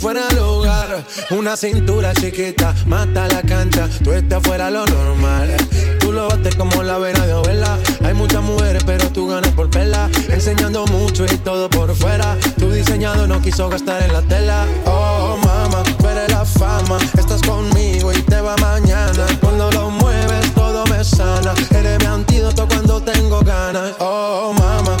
fuera 0.00 0.26
del 0.28 0.38
hogar. 0.38 1.04
Una 1.30 1.56
cintura 1.56 2.14
chiquita, 2.14 2.74
mata 2.86 3.28
la 3.28 3.42
cancha, 3.42 3.88
tú 4.02 4.12
estás 4.12 4.42
fuera 4.42 4.70
lo 4.70 4.86
normal. 4.86 5.54
Tú 6.00 6.10
lo 6.12 6.28
bates 6.28 6.56
como 6.56 6.82
la 6.82 6.98
vena 6.98 7.26
de 7.26 7.32
abuela. 7.32 7.78
Hay 8.04 8.14
muchas 8.14 8.42
mujeres, 8.42 8.82
pero 8.84 9.10
tú 9.10 9.28
ganas 9.28 9.52
por 9.52 9.70
vela. 9.70 10.08
Enseñando 10.28 10.84
mucho 10.86 11.24
y 11.24 11.36
todo 11.38 11.68
por 11.68 11.94
fuera. 11.94 12.36
Tu 12.58 12.70
diseñado 12.70 13.26
no 13.26 13.40
quiso 13.42 13.68
gastar 13.68 14.02
en 14.02 14.12
la 14.12 14.22
tela. 14.22 14.66
Oh, 14.86 15.36
mama, 15.44 15.82
tú 15.98 16.08
eres 16.08 16.30
la 16.30 16.44
fama. 16.44 16.98
Estás 17.16 17.42
conmigo 17.42 18.12
y 18.12 18.22
te 18.22 18.40
va 18.40 18.56
mañana. 18.56 19.26
Cuando 19.40 19.70
lo 19.70 19.90
mueves, 19.90 20.54
todo 20.54 20.84
me 20.86 21.04
sana. 21.04 21.54
Eres 21.70 21.98
mi 21.98 22.06
antídoto 22.06 22.66
cuando 22.66 23.00
tengo 23.02 23.40
ganas. 23.42 23.92
Oh, 24.00 24.54
mama, 24.58 24.96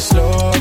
slow. 0.00 0.59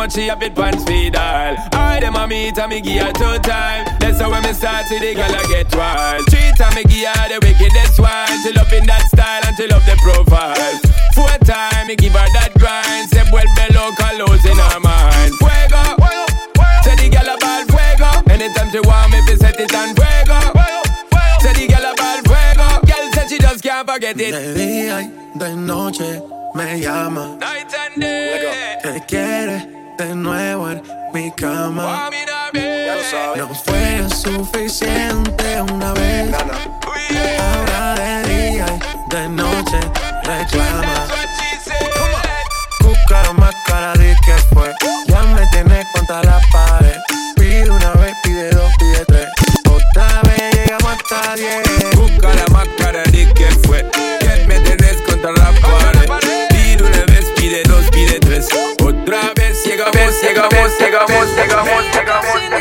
much 0.00 0.14
she 0.14 0.28
have 0.28 0.42
it 0.42 0.54
pants 0.54 0.82
feed 0.84 1.14
all. 1.14 1.54
I 1.72 2.00
them 2.00 2.16
a 2.16 2.26
meet 2.26 2.56
and 2.56 2.70
me 2.70 2.80
give 2.80 3.04
her 3.04 3.12
two 3.12 3.36
time. 3.44 3.84
That's 4.00 4.18
how 4.18 4.30
when 4.30 4.42
me 4.42 4.52
start 4.54 4.86
see 4.86 4.98
the 4.98 5.12
girl 5.14 5.28
a 5.28 5.42
get 5.52 5.68
wild. 5.76 6.24
Treat 6.32 6.56
and 6.56 6.74
me 6.74 6.82
give 6.88 7.04
her 7.04 7.28
the 7.28 7.38
wickedest 7.44 8.00
one. 8.00 8.32
She 8.40 8.50
love 8.56 8.72
in 8.72 8.86
that 8.86 9.04
style 9.12 9.44
and 9.44 9.54
she 9.58 9.66
love 9.68 9.84
the 9.84 9.96
profile. 10.00 10.56
Four 11.12 11.36
time 11.44 11.86
me 11.86 11.96
give 11.96 12.16
her 12.16 12.28
that 12.32 12.56
grind. 12.56 13.12
Say 13.12 13.28
well 13.28 13.44
below 13.60 13.92
colors 14.00 14.44
in 14.48 14.56
her 14.56 14.80
mind. 14.80 15.36
Fuego, 15.36 15.82
fuego, 16.00 16.24
fuego. 16.56 16.80
Say 16.80 16.96
the 16.96 17.06
girl 17.12 17.30
about 17.36 17.64
fuego. 17.68 18.10
Anytime 18.32 18.68
she 18.72 18.80
want 18.80 19.12
me, 19.12 19.20
be 19.28 19.36
set 19.36 19.60
it 19.60 19.74
on 19.76 19.92
fuego. 19.92 20.40
Say 21.44 21.52
the 21.60 21.64
girl 21.68 21.86
about 21.92 22.24
fuego. 22.24 22.66
Girl 22.88 23.04
said 23.12 23.28
she 23.28 23.36
just 23.36 23.60
can't 23.60 23.84
forget 23.84 24.16
it. 24.16 24.32
De 24.32 24.54
día 24.56 25.04
y 25.04 25.12
de 25.36 25.56
noche 25.56 26.24
me 26.56 26.80
llama. 26.80 27.36
Night 27.36 27.68
and 27.68 28.00
day. 28.00 28.80
Te 28.80 29.04
quiere 29.04 29.79
de 30.00 30.14
nuevo 30.14 30.70
en 30.70 30.82
mi 31.12 31.30
cama. 31.32 32.08
No 33.36 33.54
fue 33.54 34.08
suficiente 34.08 35.60
una 35.60 35.92
vez. 35.92 36.34
Ahora 36.34 37.94
de 37.96 38.22
día 38.24 38.66
y 38.66 39.14
de 39.14 39.28
noche 39.28 39.80
reclama. 40.22 41.06
Buscaron 42.80 43.36
más 43.36 43.54
cara 43.66 43.92
de 43.92 44.16
que 44.24 44.32
fue. 44.54 44.72
Ya 45.06 45.22
me 45.34 45.46
tienes 45.48 45.86
contra 45.92 46.22
la 46.22 46.40
pared. 46.50 46.96
Pide 47.36 47.70
una 47.70 47.92
vez, 47.92 48.14
pide 48.22 48.50
dos, 48.52 48.72
pide 48.78 49.04
tres. 49.06 49.26
Otra 49.68 50.22
vez 50.22 50.54
llegamos 50.54 50.92
hasta 50.92 51.34
diez. 51.34 51.96
Busca 51.96 52.34
la 52.34 52.46
máscara 52.52 53.02
de 53.02 53.30
que 53.34 53.46
fue. 53.66 53.69
Take 60.20 60.36
a 60.36 60.42
bite. 60.42 60.76
Take 60.78 60.94
a 60.94 61.06
bite. 61.06 61.34
Take 61.34 61.50
a 61.50 61.64
chegamos, 61.64 61.92
Take 61.92 62.08
a 62.08 62.20
chegamos. 62.20 62.59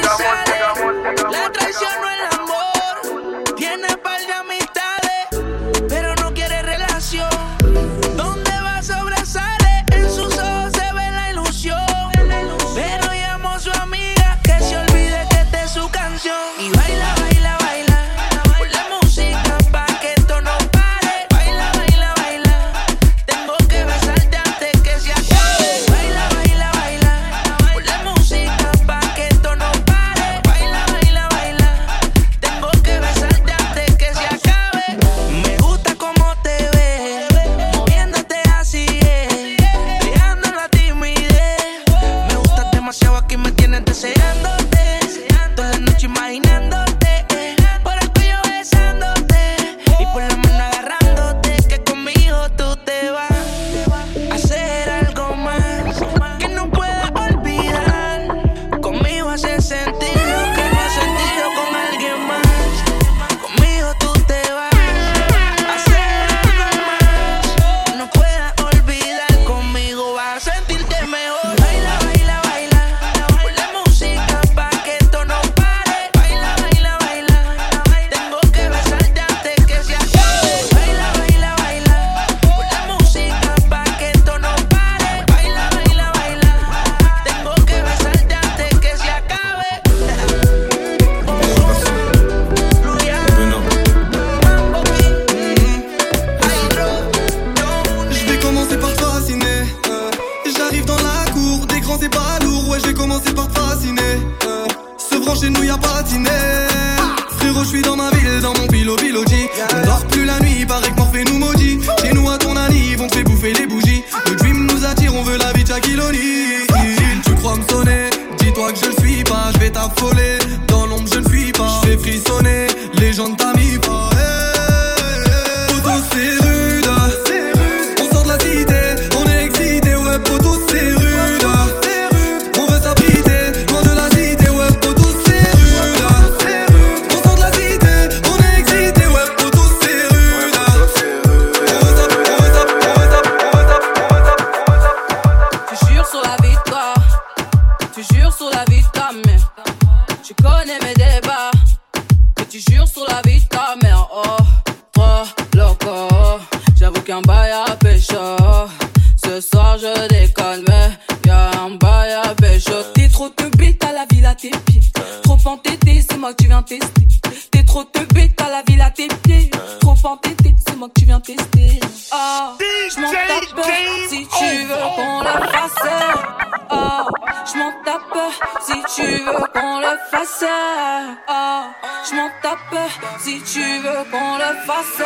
le 184.49 184.55
fasse. 184.65 185.03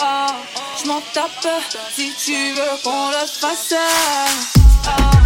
Oh, 0.00 0.26
je 0.78 0.88
m'en 0.88 1.00
tape 1.12 1.48
si 1.92 2.12
tu 2.24 2.52
veux 2.54 2.82
qu'on 2.82 3.08
le 3.10 3.26
fasse. 3.26 3.74
Oh. 4.86 5.24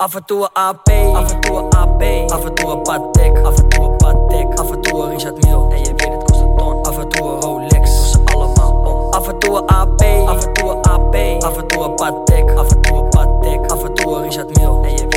Af 0.00 0.14
en 0.14 0.24
toe 0.24 0.42
een 0.42 0.48
AP, 0.52 0.88
af 1.14 1.32
en 1.32 1.40
toe 1.40 1.58
een 1.58 1.72
AP, 1.72 2.30
af 2.30 2.44
en 2.44 2.54
toe 2.54 2.70
een 2.70 2.82
Patek, 2.82 3.38
af 3.44 3.58
en 3.58 3.68
toe 3.68 3.84
een 3.84 3.96
Patek, 3.96 4.58
af 4.58 4.70
en 4.70 4.80
toe 4.80 5.02
een 5.02 5.10
Richard 5.10 5.44
Mille. 5.44 5.87
een 9.58 9.66
AP, 9.66 10.02
af 10.28 10.44
en 10.44 10.52
toe 10.52 10.70
een 10.70 10.82
AP, 10.82 11.42
af 11.42 11.56
en 11.56 11.66
toe 11.66 11.84
een 11.84 11.94
Patek, 11.94 12.56
af 12.56 12.70
en 12.70 12.80
toe 12.80 12.96
een 12.96 13.08
Patek, 13.08 13.70
af 13.70 13.84
en 13.84 13.94
toe 13.94 14.16
een 14.16 14.22
Richard 14.22 14.56
Mille. 14.56 15.07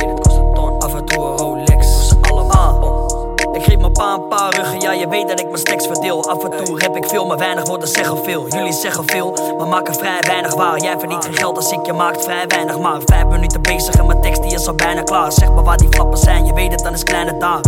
Veel. 6.02 6.30
Af 6.30 6.44
en 6.44 6.64
toe 6.64 6.78
rap 6.78 6.96
ik 6.96 7.04
veel, 7.08 7.26
maar 7.26 7.38
weinig 7.38 7.66
woorden 7.66 7.88
zeggen 7.88 8.24
veel. 8.24 8.48
Jullie 8.48 8.72
zeggen 8.72 9.04
veel, 9.06 9.54
maar 9.58 9.66
maken 9.66 9.94
vrij 9.94 10.20
weinig 10.20 10.54
waar. 10.54 10.80
Jij 10.80 10.98
verdient 10.98 11.24
geen 11.24 11.36
geld 11.36 11.56
als 11.56 11.72
ik 11.72 11.86
je 11.86 11.92
maakt 11.92 12.24
vrij 12.24 12.46
weinig 12.46 12.78
maar. 12.78 13.00
Vijf 13.04 13.26
minuten 13.26 13.62
bezig 13.62 13.94
en 13.94 14.06
mijn 14.06 14.20
tekst 14.20 14.42
die 14.42 14.54
is 14.54 14.66
al 14.66 14.74
bijna 14.74 15.02
klaar. 15.02 15.32
Zeg 15.32 15.52
maar 15.52 15.64
waar 15.64 15.76
die 15.76 15.88
flappen 15.90 16.18
zijn, 16.18 16.46
je 16.46 16.54
weet 16.54 16.72
het, 16.72 16.82
dan 16.82 16.92
is 16.92 17.02
kleine 17.02 17.36
daar. 17.38 17.60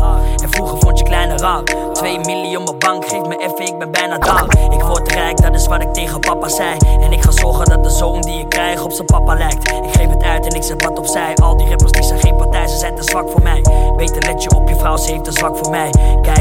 En 0.43 0.51
vroeger 0.51 0.79
vond 0.79 0.99
je 0.99 1.05
kleine 1.05 1.37
raar. 1.37 1.63
Twee 1.93 2.19
miljoen 2.19 2.69
op 2.69 2.81
bank, 2.81 3.09
geef 3.09 3.23
me 3.23 3.37
even, 3.37 3.67
ik 3.67 3.79
ben 3.79 3.91
bijna 3.91 4.19
daar. 4.19 4.45
Ik 4.71 4.83
word 4.83 5.13
rijk, 5.13 5.43
dat 5.43 5.55
is 5.55 5.67
wat 5.67 5.83
ik 5.83 5.93
tegen 5.93 6.21
papa 6.21 6.49
zei. 6.49 6.77
En 7.01 7.13
ik 7.13 7.23
ga 7.23 7.31
zorgen 7.31 7.65
dat 7.65 7.85
de 7.85 7.91
zoon 7.91 8.21
die 8.21 8.41
ik 8.41 8.49
krijg 8.49 8.85
op 8.85 8.93
zijn 8.93 9.07
papa 9.07 9.35
lijkt. 9.35 9.71
Ik 9.71 9.93
geef 9.93 10.09
het 10.09 10.23
uit 10.23 10.47
en 10.47 10.57
ik 10.57 10.63
zet 10.63 10.85
wat 10.85 10.99
opzij. 10.99 11.35
Al 11.35 11.57
die 11.57 11.69
rappers 11.69 11.93
die 11.93 12.03
zijn 12.03 12.21
geen 12.21 12.37
partij, 12.37 12.67
ze 12.67 12.77
zijn 12.77 12.95
te 12.95 13.03
zwak 13.03 13.31
voor 13.31 13.43
mij. 13.43 13.65
Beter 13.97 14.23
let 14.23 14.43
je 14.43 14.55
op 14.55 14.69
je 14.69 14.77
vrouw, 14.77 14.97
ze 14.97 15.11
heeft 15.13 15.27
een 15.27 15.33
zwak 15.33 15.57
voor 15.57 15.71
mij. 15.71 15.91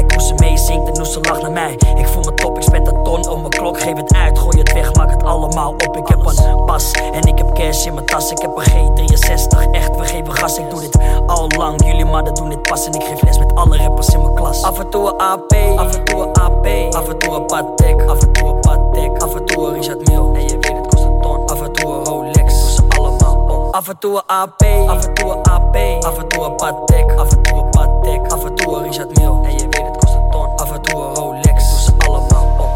Hoe 0.00 0.22
ze 0.22 0.34
meezingt 0.34 0.88
en 0.88 0.96
hoe 0.96 1.06
ze 1.06 1.20
lacht 1.20 1.42
naar 1.42 1.52
mij. 1.52 1.72
Ik 1.72 2.06
voel 2.06 2.22
me 2.22 2.34
top, 2.34 2.56
ik 2.56 2.62
spend 2.62 2.86
een 2.86 3.02
ton 3.02 3.28
om 3.28 3.38
mijn 3.38 3.50
klok. 3.50 3.80
Geef 3.80 3.96
het 3.96 4.14
uit, 4.14 4.38
gooi 4.38 4.58
het 4.58 4.72
weg, 4.72 4.94
maak 4.94 5.10
het 5.10 5.22
allemaal 5.22 5.70
op. 5.70 5.96
Ik 5.96 6.08
heb 6.08 6.26
een 6.26 6.64
pas 6.64 6.90
en 6.90 7.22
ik 7.22 7.38
heb 7.38 7.54
cash 7.54 7.86
in 7.86 7.94
mijn 7.94 8.06
tas. 8.06 8.30
Ik 8.30 8.38
heb 8.38 8.56
een 8.56 8.64
G63, 8.64 9.70
echt, 9.70 9.96
we 9.96 10.04
geven 10.04 10.32
gas. 10.32 10.58
Ik 10.58 10.70
doe 10.70 10.80
dit 10.80 10.98
al 11.26 11.48
lang, 11.56 11.84
jullie 11.84 12.04
mannen 12.04 12.34
doen 12.34 12.48
dit 12.48 12.62
pas. 12.62 12.86
En 12.86 12.92
ik 12.92 13.02
geef 13.02 13.22
les 13.22 13.38
met 13.38 13.54
alle 13.54 13.76
rappers 13.76 14.08
in 14.08 14.22
mijn 14.22 14.34
klas. 14.34 14.62
Af 14.62 14.78
en 14.78 14.90
toe 14.90 15.08
een 15.08 15.18
AP, 15.18 15.54
af 15.76 15.94
en 15.94 16.04
toe 16.04 16.22
een 16.22 16.32
AP. 16.32 16.94
Af 16.94 17.08
en 17.08 17.18
toe 17.18 17.34
een 17.34 17.46
Patek, 17.46 18.02
af 18.06 18.22
en 18.22 18.32
toe 18.32 18.48
een 18.48 18.60
Patek. 18.60 19.22
Af 19.22 19.34
en 19.34 19.44
toe 19.44 19.66
een 19.66 19.74
Richard 19.74 20.08
Mille, 20.08 20.32
en 20.34 20.42
je 20.42 20.58
weet 20.60 20.76
het 20.76 20.86
kost 20.86 21.04
een 21.04 21.20
ton. 21.20 21.46
Af 21.46 21.60
en 21.62 21.72
toe 21.72 21.92
een 21.92 22.04
Rolex, 22.04 22.62
doe 22.62 22.70
ze 22.70 22.82
allemaal 22.88 23.36
om. 23.48 23.72
Af 23.72 23.88
en 23.88 23.98
toe 23.98 24.14
een 24.14 24.22
AP, 24.26 24.88
af 24.88 25.04
en 25.04 25.14
toe 25.14 25.30
een 25.30 25.42
AP. 25.42 25.76
Af 26.04 26.18
en 26.18 26.28
toe 26.28 26.44
een 26.44 26.56
Patek, 26.56 27.12
af 27.16 27.30
en 27.32 27.42
toe 27.42 27.58
een 27.58 27.70
Patek. 28.04 28.32
Af 28.32 28.44
en 28.44 28.54
toe 28.54 28.76
een 28.76 28.82
Richard 28.82 29.18
Mille, 29.18 29.40
en 29.44 29.52
je 29.52 29.68
weet 29.70 29.86
het 29.86 29.96
kost 29.96 30.14
een 30.14 30.30
ton. 30.30 30.56
Af 30.56 30.72
en 30.72 30.82
toe 30.82 31.02
een 31.02 31.14
Rolex, 31.14 31.68
doe 31.70 31.78
ze 31.78 31.92
allemaal 31.98 32.56
om. 32.58 32.72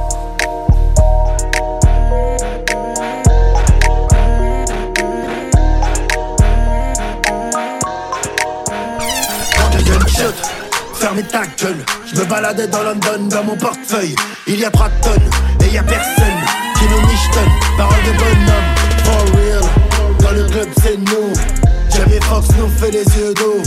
Fermez 10.93 11.27
ta 11.31 11.43
gueule. 11.57 11.85
Je 12.05 12.17
me 12.17 12.27
baladais 12.27 12.71
dans 12.71 12.83
London 12.83 13.29
dans 13.29 13.45
mon 13.45 13.57
portefeuille. 13.57 14.15
Il 14.47 14.59
y 14.59 14.65
a 14.65 14.71
trois 14.71 14.91
tonnes 15.01 15.31
et 15.61 15.73
y 15.73 15.79
a 15.79 15.83
personne 15.83 16.41
qui 16.77 16.85
nous 16.89 17.01
michetonne. 17.07 17.53
Parole 17.77 18.03
de 18.05 18.13
bonhomme, 18.21 18.69
for 19.05 19.23
real. 19.37 19.65
Dans 20.19 20.33
le 20.33 20.45
club 20.49 20.69
c'est 20.83 20.97
nous. 20.97 21.33
Jamie 21.95 22.21
Fox 22.23 22.49
nous 22.59 22.69
fait 22.69 22.91
les 22.91 23.05
yeux 23.17 23.35
d'eau. 23.35 23.63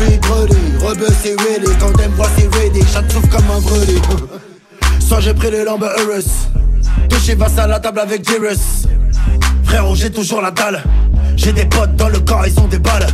J'suis 0.00 0.18
brûlé, 0.18 0.56
rebeu 0.82 1.08
c'est 1.22 1.38
ready. 1.40 1.70
Quand 1.78 1.96
me 1.98 2.08
voit 2.16 2.28
c'est 2.36 2.54
ready. 2.56 2.80
Chat 2.92 3.02
souffle 3.10 3.28
comme 3.28 3.50
un 3.50 3.60
brûlé. 3.60 4.00
Soit 5.00 5.20
j'ai 5.20 5.34
pris 5.34 5.50
les 5.50 5.64
lambes 5.64 5.84
Eurus. 5.98 6.48
De 7.08 7.60
à 7.60 7.66
la 7.66 7.80
table 7.80 8.00
avec 8.00 8.28
Jirus. 8.28 8.86
Frérot, 9.64 9.94
j'ai 9.94 10.10
toujours 10.10 10.40
la 10.40 10.50
dalle. 10.50 10.82
J'ai 11.36 11.52
des 11.52 11.66
potes 11.66 11.94
dans 11.96 12.08
le 12.08 12.18
corps, 12.20 12.46
ils 12.46 12.58
ont 12.60 12.66
des 12.66 12.78
balles. 12.78 13.06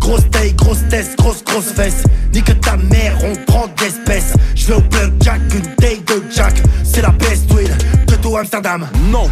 Grosse 0.00 0.28
taille, 0.30 0.52
grosse 0.54 0.86
tête, 0.88 1.16
grosse 1.18 1.44
grosse 1.44 1.72
fesse. 1.72 2.04
Nique 2.32 2.60
ta 2.60 2.76
mère, 2.76 3.16
on 3.24 3.34
prend 3.50 3.66
d'espèces. 3.78 4.32
Je 4.54 4.66
vais 4.68 4.74
au 4.74 4.80
plug 4.80 5.12
jack, 5.22 5.40
une 5.54 5.74
taille 5.76 6.00
de 6.00 6.22
jack. 6.34 6.54
C'est 6.82 7.02
la 7.02 7.10
best 7.10 7.52
wheel 7.52 7.70
de 8.06 8.14
tout 8.16 8.36
Amsterdam. 8.36 8.88
No, 9.10 9.28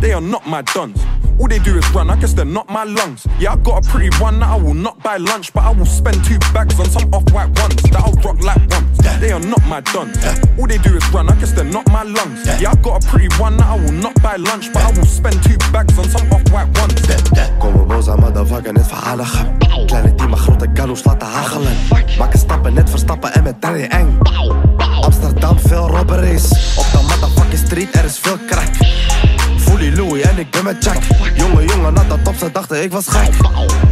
they 0.00 0.12
are 0.12 0.22
not 0.22 0.42
my 0.46 0.62
dons. 0.74 0.92
All 1.38 1.48
they 1.48 1.58
do 1.58 1.76
is 1.76 1.88
run, 1.90 2.10
I 2.10 2.16
guess 2.16 2.32
they're 2.32 2.44
not 2.44 2.68
my 2.68 2.84
lungs. 2.84 3.26
Yeah, 3.38 3.52
I 3.52 3.56
got 3.56 3.84
a 3.84 3.88
pretty 3.88 4.10
one 4.20 4.38
that 4.40 4.48
I 4.48 4.56
will 4.56 4.74
not 4.74 5.02
buy 5.02 5.16
lunch, 5.16 5.52
but 5.52 5.64
I 5.64 5.70
will 5.72 5.86
spend 5.86 6.24
two 6.24 6.38
bags 6.52 6.78
on 6.78 6.86
some 6.86 7.12
off 7.12 7.24
white 7.32 7.50
ones 7.58 7.82
that 7.90 8.02
I'll 8.04 8.12
rock 8.24 8.42
like 8.42 8.62
ones. 8.70 8.98
They 9.20 9.32
are 9.32 9.40
not 9.40 9.64
my 9.66 9.80
dons. 9.80 10.16
All 10.58 10.66
they 10.66 10.78
do 10.78 10.96
is 10.96 11.08
run, 11.10 11.28
I 11.28 11.34
guess 11.36 11.52
they're 11.52 11.64
not 11.64 11.86
my 11.88 12.02
lungs. 12.02 12.44
Yeah, 12.60 12.72
I 12.72 12.74
got 12.76 13.04
a 13.04 13.08
pretty 13.08 13.28
one 13.40 13.56
that 13.56 13.66
I 13.66 13.76
will 13.76 13.92
not 13.92 14.20
buy 14.22 14.36
lunch, 14.36 14.72
but 14.72 14.82
I 14.82 14.90
will 14.96 15.06
spend 15.06 15.42
two 15.44 15.56
bags 15.72 15.98
on 15.98 16.04
some 16.04 16.30
off 16.32 16.42
white 16.52 16.70
ones. 16.78 17.00
Komen 17.58 17.86
boza 17.86 18.16
motherfucker, 18.16 18.72
net 18.72 18.86
verhalen 18.86 19.26
Kleine 19.86 20.14
team, 20.14 20.28
maar 20.28 20.38
grote 20.38 20.68
galoes 20.74 21.04
laten 21.04 21.28
hagelen 21.28 21.76
Maken 22.18 22.38
stappen, 22.38 22.74
net 22.74 22.90
verstappen 22.90 23.32
en 23.32 23.42
met 23.42 23.60
Terry 23.60 23.82
eng 23.82 24.18
Amsterdam, 25.00 25.58
veel 25.58 25.88
robberies 25.88 26.50
Op 26.76 26.86
de 26.92 26.98
motherfucking 27.02 27.66
street, 27.66 27.94
er 27.96 28.04
is 28.04 28.18
veel 28.18 28.38
crack 28.46 28.70
Fully 29.72 29.96
Louis 29.96 30.22
en 30.22 30.38
ik 30.38 30.50
ben 30.50 30.64
met 30.64 30.84
Jack. 30.84 31.02
Jongen, 31.34 31.66
jongen, 31.66 31.92
na 31.92 32.04
de 32.04 32.22
top, 32.22 32.34
ze 32.38 32.50
dachten 32.52 32.82
ik 32.82 32.92
was 32.92 33.08
gek. 33.08 33.34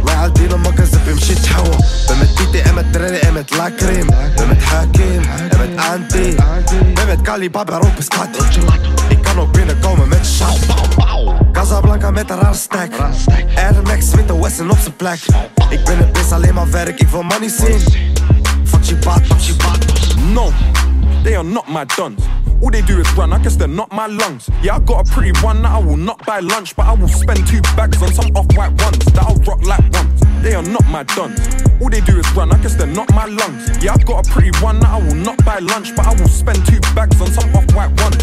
Mij 0.03 0.15
uit 0.15 0.35
die 0.35 0.55
makken 0.55 0.87
ze 0.87 0.99
pim 0.99 1.19
shit 1.19 1.47
houden 1.47 1.79
Ben 2.07 2.17
met 2.17 2.35
Titi 2.35 2.59
en 2.59 2.73
met 2.73 2.91
Terry 2.91 3.19
en 3.19 3.33
met 3.33 3.55
Lakrim 3.55 4.07
Ben 4.35 4.47
met 4.47 4.63
Hakim 4.63 5.21
en 5.49 5.57
met 5.57 5.85
Anti. 5.91 6.35
Ben 6.93 7.07
met 7.07 7.21
Kali, 7.21 7.49
Baba, 7.49 7.77
Rob, 7.77 7.95
Biscotti 7.95 8.39
Ik 9.09 9.21
kan 9.21 9.39
ook 9.39 9.51
binnenkomen 9.51 10.07
met 10.07 10.25
shot. 10.25 10.59
Casablanca 11.51 12.11
met 12.11 12.29
een 12.29 12.39
raar 12.39 12.55
stack. 12.55 12.91
Air 13.55 13.81
Max, 13.83 14.05
Wesson 14.41 14.71
op 14.71 14.77
zijn 14.77 14.95
plek. 14.95 15.19
Ik 15.69 15.83
ben 15.83 15.97
het 15.97 16.11
best 16.11 16.31
alleen 16.31 16.53
maar 16.53 16.71
werk, 16.71 16.99
ik 16.99 17.07
wil 17.07 17.21
money 17.21 17.49
zien. 17.49 17.79
Fuck 18.63 18.83
je 18.83 18.95
baat, 18.95 19.21
fuck 19.25 19.39
je 19.39 19.55
baat 19.55 19.85
No, 20.33 20.51
they 21.23 21.35
are 21.35 21.43
not 21.43 21.69
my 21.69 21.85
dons. 21.85 22.23
All 22.61 22.69
they 22.69 22.81
do 22.81 22.99
is 22.99 23.11
run, 23.13 23.33
I 23.33 23.39
guess 23.39 23.55
they're 23.55 23.67
not 23.67 23.91
my 23.91 24.07
lungs. 24.07 24.49
Yeah, 24.61 24.75
I 24.75 24.79
got 24.79 25.07
a 25.07 25.11
pretty 25.11 25.31
one 25.41 25.61
that 25.63 25.71
I 25.71 25.79
will 25.79 25.97
not 25.97 26.23
buy 26.25 26.39
lunch, 26.39 26.75
but 26.75 26.85
I 26.85 26.93
will 26.93 27.07
spend 27.07 27.47
two 27.47 27.61
bags 27.75 28.01
on 28.01 28.13
some 28.13 28.35
off 28.35 28.45
white 28.55 28.73
ones 28.81 28.99
that 28.99 29.23
I'll 29.23 29.35
rock 29.47 29.61
like 29.65 29.91
ones. 29.91 30.21
They 30.43 30.53
are 30.53 30.63
not 30.63 30.85
my 30.87 31.03
dons. 31.03 31.39
All 31.81 31.89
they 31.89 32.01
do 32.01 32.17
is 32.19 32.31
run, 32.33 32.51
I 32.51 32.61
guess 32.61 32.75
they're 32.75 32.87
not 32.87 33.09
my 33.11 33.25
lungs. 33.25 33.83
Yeah, 33.83 33.93
I 33.93 33.97
got 33.97 34.27
a 34.27 34.29
pretty 34.29 34.51
one 34.61 34.79
that 34.79 34.89
I 34.89 34.97
will 34.97 35.15
not 35.15 35.43
buy 35.43 35.59
lunch, 35.59 35.95
but 35.95 36.05
I 36.05 36.13
will 36.19 36.29
spend 36.29 36.65
two 36.67 36.79
bags 36.95 37.19
on 37.19 37.27
some 37.27 37.55
off 37.55 37.73
white 37.73 37.91
ones. 37.99 38.21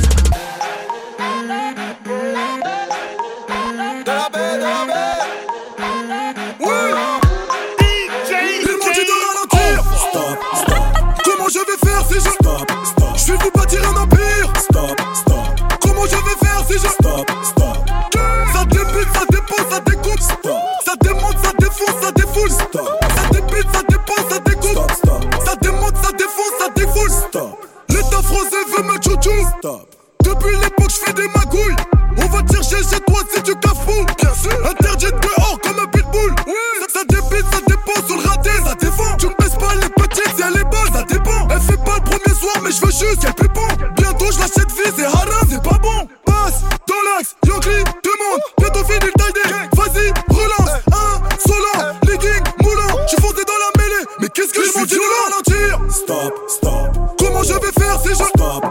Je 13.38 13.44
vous 13.44 13.50
bâtir 13.52 13.82
un 13.88 13.96
empire. 14.02 14.52
Stop, 14.58 15.00
stop. 15.14 15.78
Comment 15.82 16.06
je 16.06 16.16
vais 16.16 16.46
faire 16.46 16.62
si 16.66 16.74
je 16.74 16.88
stop, 16.88 17.30
stop? 17.42 17.76
Ça 18.52 18.64
débute, 18.64 19.08
ça 19.14 19.24
dépose, 19.30 19.66
ça 19.70 19.80
découpe. 19.80 20.20
Stop. 20.20 20.62
Ça 20.84 20.92
démonte, 21.02 21.38
ça 21.42 21.52
défonce, 21.58 22.02
ça 22.02 22.12
défoule. 22.12 22.50
Stop. 22.50 22.98
Ça 23.16 23.28
débute, 23.30 23.68
ça 23.72 23.82
dépose, 23.88 24.24
ça 24.30 24.38
découpe. 24.38 24.70
Stop, 24.70 24.90
stop. 24.92 25.24
Ça 25.44 25.56
démonte, 25.56 25.96
ça 25.96 26.12
défonce, 26.12 26.54
ça 26.58 26.68
défoule. 26.74 27.10
Stop. 27.10 27.66
L'état 27.88 28.22
français 28.22 28.64
veut 28.76 28.82
me 28.84 28.94
chouchou. 29.02 29.48
Stop. 29.58 29.94
Depuis 30.24 30.56
l'époque, 30.56 30.90
je 30.90 31.06
fais 31.06 31.12
des 31.12 31.28
magouilles. 31.28 31.76
On 32.16 32.26
va 32.28 32.40
chercher 32.52 32.82
chez 32.82 33.00
toi 33.00 33.20
si 33.32 33.42
tu 33.42 33.54
cafous. 33.56 34.04
Bien 34.18 34.34
sûr. 34.34 34.66
Interdit 34.68 35.12
dehors 35.12 35.58
comme 35.62 35.78
un 35.80 35.86
mais 42.62 42.70
je 42.72 42.80
veux 42.80 42.90
juste 42.90 43.20
qu'elle 43.20 43.34
pépon. 43.34 43.66
Bientôt, 43.96 44.26
je 44.32 44.38
l'achète 44.38 44.70
vie, 44.72 44.92
c'est 44.96 45.04
haram, 45.04 45.48
c'est 45.50 45.62
pas 45.62 45.78
bon. 45.78 46.08
Passe 46.24 46.62
dans 46.86 47.02
l'axe, 47.04 47.36
Yankee, 47.46 47.84
demande. 48.04 48.40
Bientôt 48.58 48.84
fini 48.84 49.06
le 49.06 49.12
tie 49.12 49.76
Vas-y, 49.76 50.12
relance. 50.28 50.70
Insolent, 50.86 51.94
legging, 52.06 52.42
moulant. 52.62 52.98
Je 53.02 53.08
suis 53.08 53.22
foncé 53.22 53.44
dans 53.44 53.58
la 53.58 53.82
mêlée. 53.82 54.04
Mais 54.20 54.28
qu'est-ce 54.28 54.52
que 54.52 54.62
je 54.64 54.78
m'en 54.78 54.84
dis 54.84 54.98
ralentir? 55.24 55.80
Stop, 55.90 56.34
stop. 56.48 56.88
Comment 57.18 57.42
je 57.42 57.54
vais 57.54 57.72
faire 57.78 58.00
si 58.00 58.08
je 58.08 58.14
stop, 58.14 58.64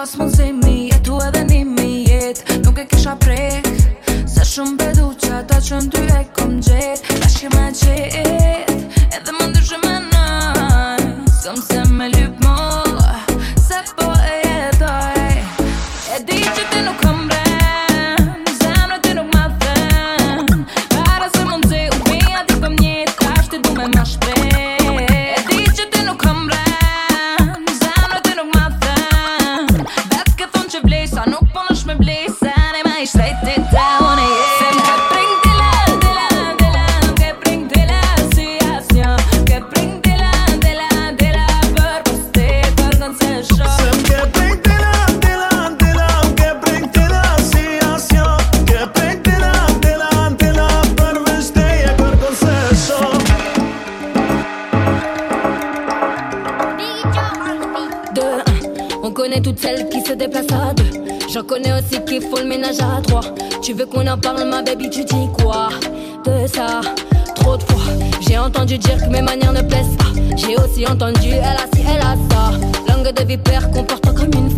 pas 0.00 0.16
mundësimi 0.16 0.88
Jetu 0.88 1.18
edhe 1.26 1.42
një 1.50 1.58
mi 1.76 1.90
Nuk 2.64 2.78
e 2.80 2.86
kisha 2.88 3.12
prek 3.20 3.66
Se 4.32 4.46
shumë 4.48 4.78
bedu 4.80 5.10
që 5.20 5.32
ata 5.42 5.58
që 5.66 5.80
në 5.84 5.92
ty 5.92 6.04
e 6.16 6.22
kom 6.38 6.54
gjetë 6.64 7.18
Ta 7.20 7.28
shi 7.34 7.50
me 7.52 7.66
Edhe 9.18 9.36
më 9.36 9.50
ndryshë 9.50 9.82
me 9.84 9.94
naj 10.08 11.04
Sëmë 11.42 11.66
se 11.68 11.84
me 11.92 12.08
lë 12.14 12.19
Tu 63.62 63.72
veux 63.72 63.84
qu'on 63.84 64.06
en 64.06 64.16
parle, 64.16 64.48
ma 64.48 64.62
baby, 64.62 64.88
tu 64.90 65.04
dis 65.04 65.28
quoi 65.42 65.70
de 66.24 66.46
ça? 66.46 66.80
Trop 67.34 67.56
de 67.56 67.62
fois, 67.64 67.82
j'ai 68.20 68.38
entendu 68.38 68.78
dire 68.78 68.96
que 68.96 69.10
mes 69.10 69.22
manières 69.22 69.52
ne 69.52 69.62
plaisent 69.62 69.96
pas. 69.98 70.36
J'ai 70.36 70.54
aussi 70.56 70.86
entendu, 70.86 71.30
elle 71.30 71.42
a 71.42 71.66
si, 71.74 71.82
elle 71.82 72.00
a 72.00 72.14
ça. 72.30 72.52
Langue 72.86 73.12
de 73.12 73.24
vipère, 73.24 73.68
comporte 73.72 74.14
comme 74.14 74.30
une 74.34 74.49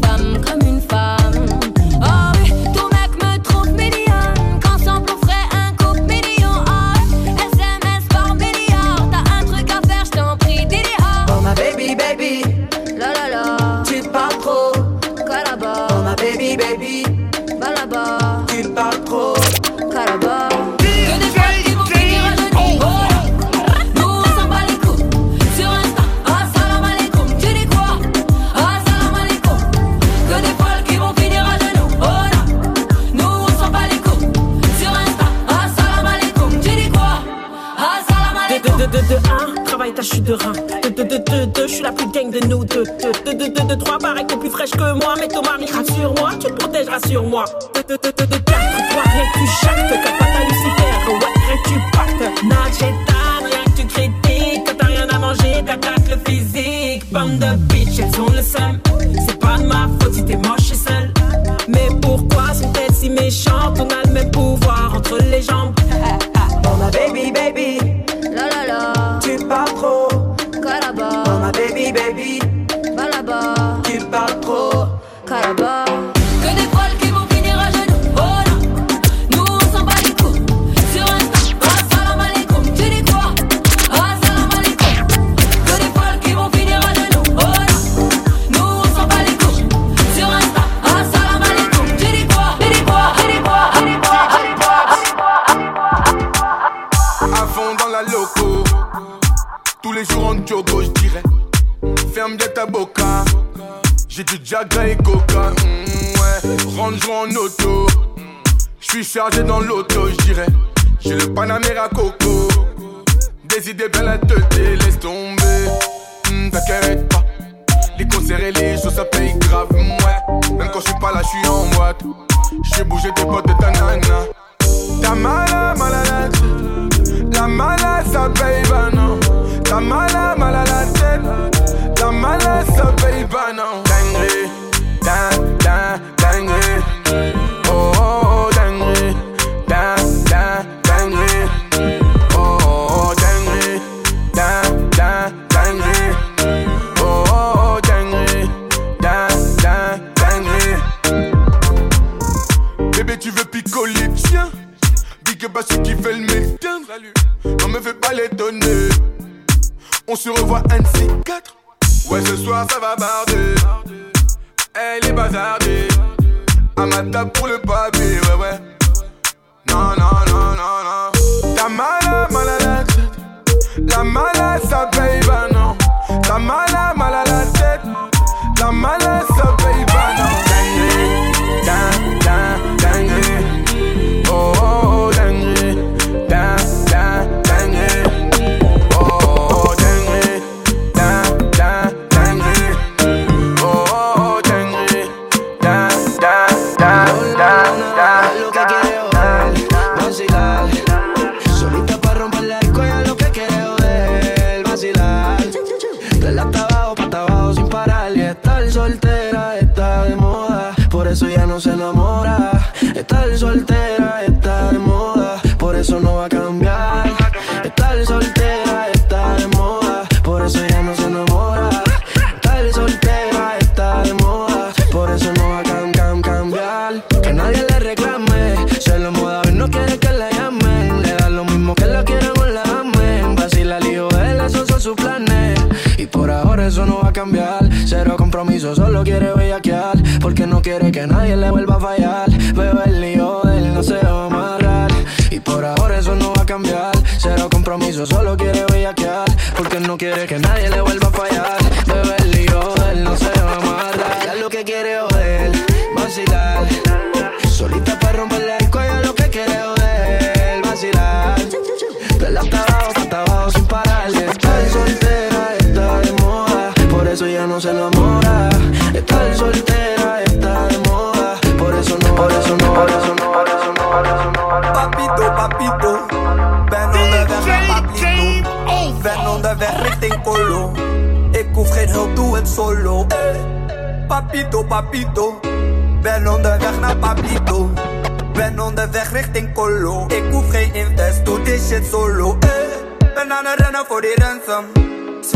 What? 47.32 47.71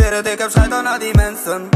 Ik 0.07 0.39
heb 0.39 0.51
scheid 0.51 0.73
aan 0.73 0.99
die 0.99 1.15
mensen. 1.15 1.69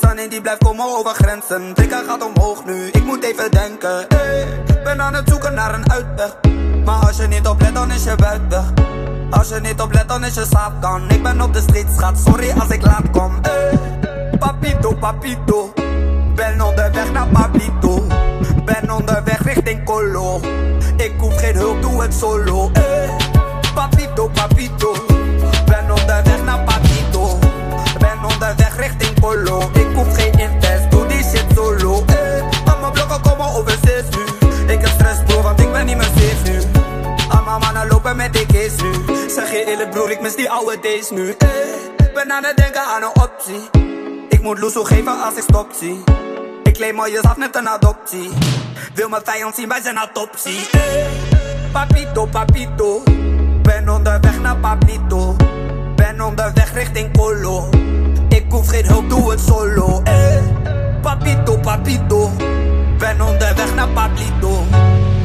Sunny 0.00 0.28
die 0.28 0.40
blijft 0.40 0.64
komen 0.64 0.84
over 0.98 1.14
grenzen. 1.14 1.74
Dikker 1.74 2.04
gaat 2.06 2.24
omhoog 2.24 2.64
nu, 2.64 2.86
ik 2.86 3.04
moet 3.04 3.24
even 3.24 3.50
denken. 3.50 4.06
Ben 4.84 5.02
aan 5.02 5.14
het 5.14 5.28
zoeken 5.28 5.54
naar 5.54 5.74
een 5.74 5.90
uitweg. 5.90 6.36
Maar 6.84 7.06
als 7.06 7.16
je 7.16 7.26
niet 7.26 7.46
oplet, 7.46 7.74
dan 7.74 7.90
is 7.90 8.04
je 8.04 8.14
buit 8.16 8.40
weg. 8.48 8.64
Als 9.30 9.48
je 9.48 9.60
niet 9.60 9.80
oplet, 9.80 10.08
dan 10.08 10.24
is 10.24 10.34
je 10.34 10.46
dan. 10.80 11.10
Ik 11.10 11.22
ben 11.22 11.40
op 11.40 11.52
de 11.54 11.84
schat, 11.96 12.18
sorry 12.18 12.50
als 12.58 12.68
ik 12.68 12.82
laat 12.82 13.10
kom. 13.10 13.40
Papito, 14.38 14.94
papito. 14.94 15.72
Ben 16.34 16.60
onderweg 16.60 17.12
naar 17.12 17.28
Pablito. 17.28 18.06
Ben 18.64 18.90
onderweg 18.90 19.42
richting 19.42 19.84
Colo. 19.84 20.40
Ik 20.96 21.12
hoef 21.18 21.40
geen 21.40 21.56
hulp, 21.56 21.82
doe 21.82 22.02
het 22.02 22.14
solo. 22.14 22.70
Papito, 23.74 24.28
papito. 24.28 24.94
Ben 25.66 25.90
onderweg 25.90 26.44
richting 28.78 29.20
Colo. 29.20 29.70
Ik 29.72 29.86
hoef 29.94 30.14
geen 30.14 30.38
invest, 30.38 30.90
doe 30.90 31.06
die 31.06 31.22
shit 31.22 31.44
solo. 31.54 32.04
Eh. 32.06 32.72
Al 32.72 32.78
mijn 32.80 32.92
blokken 32.92 33.20
komen 33.20 33.46
over 33.46 33.76
6 33.82 34.02
nu. 34.16 34.48
Ik 34.72 34.80
heb 34.80 34.88
stress 34.88 35.22
bro, 35.26 35.42
want 35.42 35.60
ik 35.60 35.72
ben 35.72 35.86
niet 35.86 35.96
meer 35.96 36.04
safe 36.16 36.50
nu. 36.50 36.58
Al 37.28 37.42
mijn 37.44 37.60
mannen 37.60 37.88
lopen 37.88 38.16
met 38.16 38.32
die 38.32 38.46
case 38.46 38.82
nu. 38.82 38.92
Zeg 39.28 39.50
je 39.50 39.64
eerlijk 39.66 39.90
broer, 39.90 40.10
ik 40.10 40.20
mis 40.20 40.36
die 40.36 40.50
oude 40.50 40.78
days 40.80 41.10
nu. 41.10 41.34
Eh. 41.38 41.48
Ben 42.14 42.32
aan 42.32 42.44
het 42.44 42.56
denken 42.56 42.82
aan 42.82 43.02
een 43.02 43.22
optie. 43.22 43.70
Ik 44.28 44.42
moet 44.42 44.58
Loeso 44.58 44.84
geven 44.84 45.22
als 45.22 45.36
ik 45.36 45.42
stop 45.42 45.70
zie. 45.78 46.04
Ik 46.62 46.74
claim 46.74 46.94
mooie 46.94 47.20
af 47.22 47.36
net 47.36 47.56
een 47.56 47.68
adoptie. 47.68 48.30
Wil 48.94 49.08
mijn 49.08 49.22
vijand 49.24 49.54
zien 49.54 49.68
bij 49.68 49.80
zijn 49.82 49.96
autopsie. 49.96 50.68
Eh. 50.70 50.80
Papito, 51.72 52.26
papito. 52.26 53.02
Ben 53.62 53.88
onderweg 53.88 54.40
naar 54.40 54.56
Pablito. 54.56 55.36
Ben 55.96 56.20
onderweg 56.20 56.74
richting 56.74 57.16
Colo. 57.16 57.68
Ik 58.48 58.54
hoef 58.54 58.68
geen 58.68 58.86
hulp, 58.86 59.08
doe 59.08 59.30
het 59.30 59.40
solo. 59.40 60.00
Eh. 60.04 60.42
Papito, 61.02 61.56
papito. 61.56 62.30
Ben 62.98 63.20
onderweg 63.20 63.74
naar 63.74 63.88
Pablito. 63.88 64.64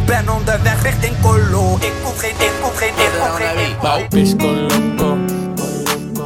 Ben 0.05 0.29
onderweg 0.29 0.83
richting 0.83 1.15
Colo. 1.21 1.75
Ik 1.79 1.93
hoef 2.03 2.19
geen, 2.19 2.29
ik 2.29 2.51
hoef 2.61 2.77
geen, 2.77 2.89
ik 2.89 3.13
hoef 3.19 3.35
geen, 3.35 3.47
ik 3.47 3.75
hoef 3.79 3.89
geen. 3.89 3.99
Paupis 3.99 4.35
con 4.35 4.61
loco. 4.61 5.17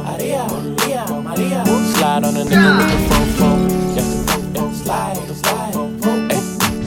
Maria, 0.02 0.44
Maria, 0.44 1.04
Maria. 1.22 1.64
Slide 1.64 2.26
on 2.26 2.36
a 2.36 2.44
nigga 2.44 2.76
with 2.76 2.90
the 2.90 2.98
fofo. 3.08 3.48
Yeah, 3.94 4.04
yeah. 4.52 4.72
Slide, 4.82 5.34
slide. 5.42 5.76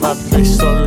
My 0.01 0.13
bitch 0.29 0.57
so 0.57 0.80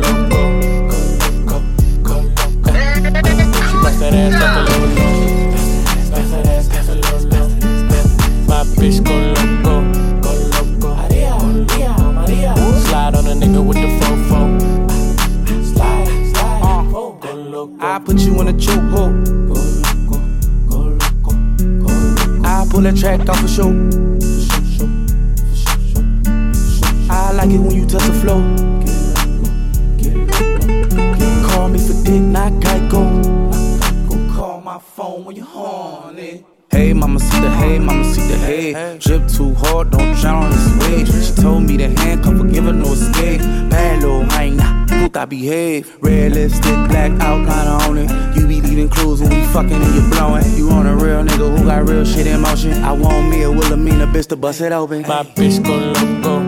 to 54.35 54.41
bust 54.41 54.61
it 54.61 54.71
open. 54.71 55.01
My 55.03 55.23
bitch 55.23 55.63
go 55.63 55.75
loco. 55.77 56.39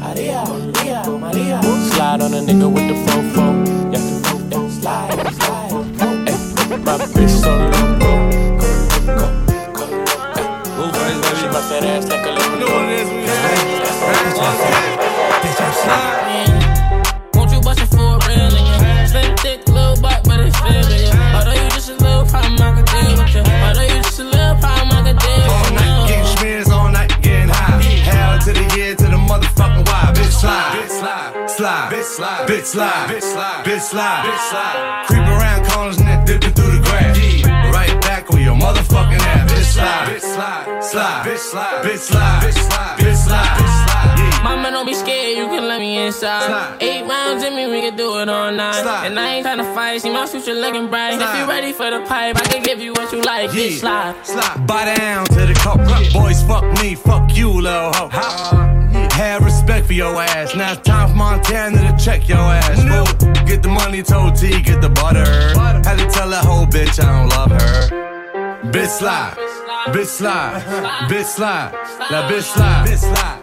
Maria, 0.00 0.44
Maria, 0.46 1.02
Maria. 1.06 1.62
Slide 1.62 2.20
on 2.20 2.34
a 2.34 2.40
nigga 2.40 2.68
with 2.72 2.88
the 2.88 2.96
fofo. 3.04 3.44
Yeah, 3.92 4.00
yeah. 4.50 4.68
Slide, 4.80 5.34
slide. 5.34 6.28
Ay, 6.28 6.76
my 6.78 6.98
bitch 7.14 7.42
so 7.42 7.56
loco. 7.56 7.91
Slide, 32.72 33.08
bitch 33.10 33.22
slide, 33.22 33.64
bitch 33.64 33.80
slide, 33.80 34.24
bitch 34.24 34.50
slide. 34.50 35.04
Creep 35.06 35.26
around 35.28 35.66
corners 35.70 35.98
and 35.98 36.08
then 36.08 36.24
dipping 36.24 36.54
through 36.54 36.72
the 36.72 36.82
grass. 36.82 37.18
Right 37.72 38.00
back 38.00 38.32
on 38.32 38.40
your 38.40 38.54
motherfucking 38.56 39.20
ass. 39.20 39.52
Bitch 39.52 39.72
slide, 39.74 40.08
bitch 40.08 40.20
slide, 40.20 40.82
slide, 40.82 41.26
bitch 41.26 41.38
slide, 41.38 41.84
bitch 41.84 41.98
slide, 41.98 42.42
bitch 42.42 42.54
slide, 42.54 42.98
bitch 42.98 43.16
slide, 43.16 43.58
bitch 43.58 43.86
slide. 43.86 44.18
Yeah. 44.18 44.42
Mama, 44.42 44.70
don't 44.70 44.86
be 44.86 44.94
scared, 44.94 45.36
you 45.36 45.46
can 45.46 45.68
let 45.68 45.80
me 45.80 45.98
inside. 45.98 46.78
Eight 46.80 47.06
rounds 47.06 47.44
in 47.44 47.54
me, 47.54 47.66
we 47.66 47.80
can 47.82 47.96
do 47.96 48.18
it 48.20 48.28
all 48.28 48.50
night. 48.50 48.86
And 49.04 49.18
I 49.20 49.34
ain't 49.34 49.46
tryna 49.46 49.74
fight, 49.74 50.00
see 50.00 50.10
my 50.10 50.26
future 50.26 50.54
looking 50.54 50.88
bright. 50.88 51.20
If 51.20 51.38
you 51.38 51.46
ready 51.46 51.72
for 51.72 51.90
the 51.90 52.00
pipe, 52.06 52.36
I 52.36 52.44
can 52.44 52.62
give 52.62 52.80
you 52.80 52.92
what 52.94 53.12
you 53.12 53.20
like. 53.20 53.50
Bitch, 53.50 53.80
slide. 53.80 54.14
slide. 54.24 54.66
Buy 54.66 54.96
down 54.96 55.26
to 55.26 55.46
the 55.46 55.54
cup. 55.54 55.78
Boys, 56.12 56.42
fuck 56.44 56.64
me, 56.80 56.94
fuck 56.94 57.36
you, 57.36 57.50
little 57.50 57.92
hoe. 57.92 58.71
Have 59.22 59.44
respect 59.44 59.86
for 59.86 59.92
your 59.92 60.20
ass. 60.20 60.56
Now 60.56 60.72
it's 60.72 60.82
time 60.82 61.10
for 61.10 61.14
Montana 61.14 61.96
to 61.96 62.04
check 62.04 62.28
your 62.28 62.38
ass. 62.38 62.82
Fool. 62.82 63.44
Get 63.46 63.62
the 63.62 63.68
money, 63.68 64.02
told 64.02 64.34
T, 64.34 64.60
get 64.60 64.80
the 64.80 64.88
butter. 64.88 65.24
Had 65.88 65.98
to 65.98 66.06
tell 66.10 66.28
that 66.30 66.44
whole 66.44 66.66
bitch 66.66 67.00
I 67.00 67.20
don't 67.20 67.28
love 67.28 67.52
her. 67.52 68.62
Bitch 68.72 68.98
slide, 68.98 69.34
bitch 69.94 70.06
slide, 70.06 70.60
bitch 71.08 71.24
slide, 71.24 71.72
la 72.10 72.28
bitch 72.28 72.42
slide, 72.42 72.88
bitch 72.88 72.98
slide, 72.98 72.98
Bitch, 72.98 72.98
slide. 72.98 73.41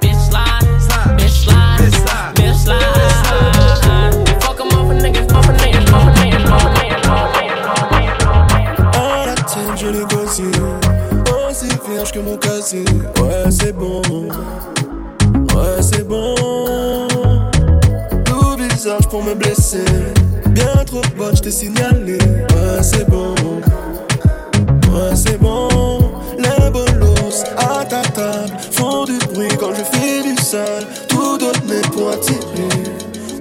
Signalé. 21.51 22.17
Ouais, 22.17 22.81
c'est 22.81 23.07
bon. 23.09 23.33
Ouais, 24.91 25.15
c'est 25.15 25.39
bon. 25.39 25.99
Les 26.37 26.69
bolos 26.69 27.43
à 27.57 27.85
ta 27.85 28.01
table 28.01 28.51
font 28.71 29.05
du 29.05 29.17
bruit 29.33 29.49
quand 29.59 29.73
je 29.73 29.97
fais 29.97 30.23
du 30.23 30.35
seul, 30.41 30.85
tout 31.07 31.37
donner 31.37 31.81
pour 31.93 32.09
attirer 32.11 32.69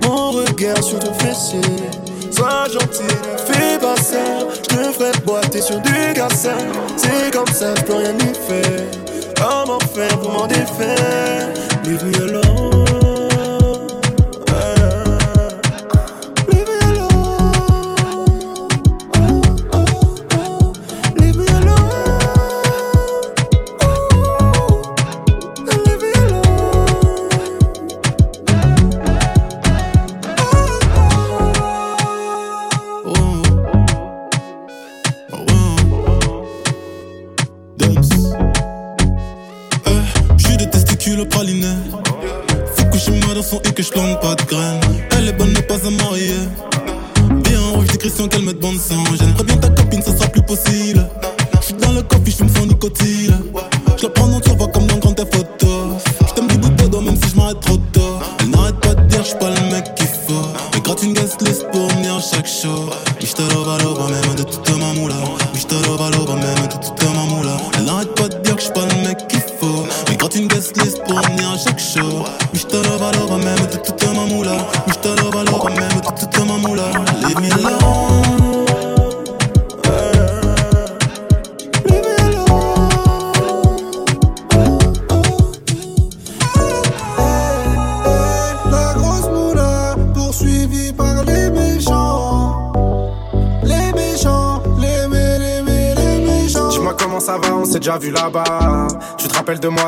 mon 0.04 0.30
regard 0.30 0.82
sur 0.82 0.98
ton 0.98 1.12
fessier. 1.14 1.60
Sois 2.30 2.66
gentil, 2.72 3.14
fais 3.46 3.78
pas 3.78 3.96
ça. 3.96 4.18
Je 4.54 4.60
te 4.60 4.92
ferai 4.92 5.10
boiter 5.24 5.60
sur 5.60 5.80
du 5.80 6.12
garçon. 6.14 6.50
C'est 6.96 7.32
comme 7.32 7.48
ça, 7.48 7.74
je 7.76 7.82
peux 7.82 7.94
rien 7.94 8.14
y 8.18 8.34
faire. 8.48 8.84
Comment 9.36 9.78
faire 9.94 10.18
pour 10.20 10.32
m'en 10.32 10.46
défaire? 10.46 11.48
Leave 11.84 12.04
me 12.04 12.28
alone. 12.28 12.47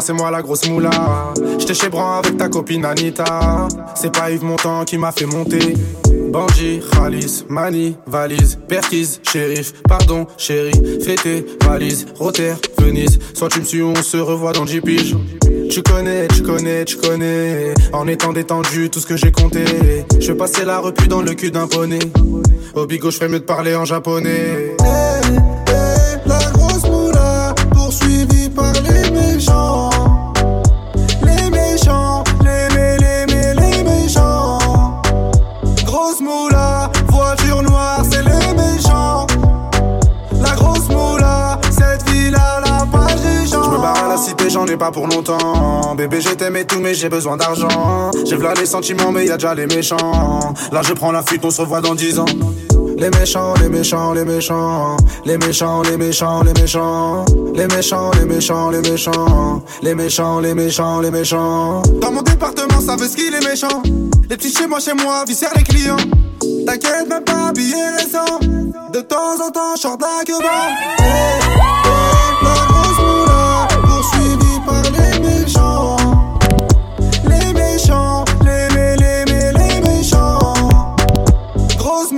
C'est 0.00 0.12
moi 0.12 0.30
la 0.30 0.42
grosse 0.42 0.68
moula. 0.68 0.90
J'étais 1.58 1.74
chez 1.74 1.88
Bran 1.88 2.18
avec 2.18 2.36
ta 2.36 2.48
copine 2.48 2.84
Anita. 2.84 3.68
C'est 3.94 4.12
pas 4.12 4.30
Yves 4.30 4.44
Montand 4.44 4.84
qui 4.84 4.98
m'a 4.98 5.12
fait 5.12 5.26
monter. 5.26 5.74
Bandit, 6.30 6.80
Khalis, 6.92 7.44
Mani, 7.48 7.96
valise, 8.06 8.58
Perquise, 8.68 9.20
shérif, 9.28 9.72
pardon, 9.88 10.26
chérie, 10.36 11.00
fêté, 11.04 11.44
valise, 11.66 12.06
Rotter, 12.16 12.54
Venise. 12.78 13.18
Soit 13.34 13.48
tu 13.48 13.60
me 13.60 13.64
suis, 13.64 13.82
on 13.82 13.94
se 13.96 14.16
revoit 14.16 14.52
dans 14.52 14.64
10 14.64 14.80
piges. 14.80 15.16
Tu 15.70 15.82
connais, 15.82 16.28
tu 16.28 16.42
connais, 16.42 16.84
tu 16.84 16.96
connais. 16.96 17.74
En 17.92 18.06
étant 18.06 18.32
détendu, 18.32 18.90
tout 18.90 19.00
ce 19.00 19.06
que 19.06 19.16
j'ai 19.16 19.32
compté. 19.32 19.64
Je 20.20 20.32
passer 20.32 20.64
la 20.64 20.78
repu 20.78 21.08
dans 21.08 21.22
le 21.22 21.34
cul 21.34 21.50
d'un 21.50 21.66
poney. 21.66 21.98
Au 22.74 22.86
bigot, 22.86 23.10
je 23.10 23.16
ferais 23.16 23.28
mieux 23.28 23.40
de 23.40 23.44
parler 23.44 23.74
en 23.74 23.84
japonais. 23.84 24.76
Pas 44.76 44.90
pour 44.90 45.06
longtemps. 45.06 45.94
Bébé, 45.96 46.20
je 46.20 46.30
t'aimais 46.30 46.64
tout, 46.64 46.80
mais 46.80 46.94
j'ai 46.94 47.08
besoin 47.08 47.36
d'argent. 47.36 48.10
J'ai 48.24 48.36
v'là 48.36 48.54
les 48.54 48.66
sentiments, 48.66 49.12
mais 49.12 49.26
y 49.26 49.30
a 49.30 49.36
déjà 49.36 49.54
les 49.54 49.66
méchants. 49.66 50.54
Là, 50.72 50.82
je 50.82 50.92
prends 50.92 51.12
la 51.12 51.22
fuite, 51.22 51.44
on 51.44 51.50
se 51.50 51.60
revoit 51.60 51.80
dans 51.80 51.94
10 51.94 52.18
ans. 52.18 52.26
Les 52.96 53.10
méchants, 53.10 53.54
les 53.60 53.68
méchants, 53.68 54.12
les 54.12 54.24
méchants. 54.24 54.96
Les 55.24 55.38
méchants, 55.38 55.82
les 55.82 55.96
méchants, 55.96 56.42
les 56.42 56.52
méchants. 56.52 57.24
Les 57.54 57.66
méchants, 57.66 58.10
les 58.18 58.24
méchants, 58.26 58.70
les 58.70 58.80
méchants. 58.80 59.62
Les 59.82 59.94
méchants, 59.94 60.40
les 60.40 60.54
méchants, 60.54 61.00
les 61.00 61.10
méchants. 61.10 61.82
Dans 62.00 62.12
mon 62.12 62.22
département, 62.22 62.80
ça 62.80 62.96
veut 62.96 63.08
ce 63.08 63.16
qu'il 63.16 63.34
est 63.34 63.44
méchant. 63.44 63.82
Les 64.28 64.36
petits 64.36 64.52
chez 64.52 64.66
moi, 64.66 64.80
chez 64.80 64.94
moi, 64.94 65.24
viscèrent 65.26 65.54
les 65.56 65.62
clients. 65.62 65.96
T'inquiète, 66.66 67.08
même 67.08 67.24
pas 67.24 67.52
billet 67.52 67.90
récent. 67.96 68.38
De 68.92 69.00
temps 69.00 69.46
en 69.46 69.50
temps, 69.50 69.76
short 69.80 70.00
la 70.00 70.24
que 70.24 71.99
méchants. 75.20 75.96
Les 77.24 77.52
méchants, 77.52 78.24
les 78.44 78.74
mé, 78.74 78.96
les 78.96 79.24
mé, 79.32 79.52
les 79.52 79.80
méchants. 79.80 80.66
Grosse 81.78 82.12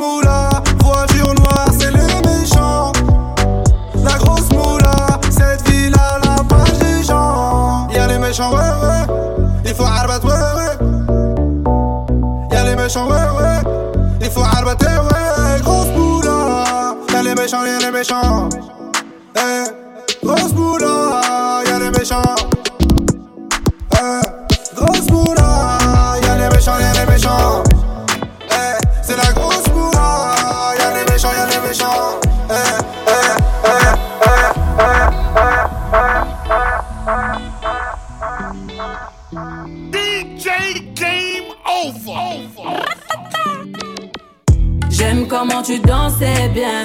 comment 45.42 45.62
tu 45.62 45.78
dansais 45.80 46.48
bien. 46.54 46.84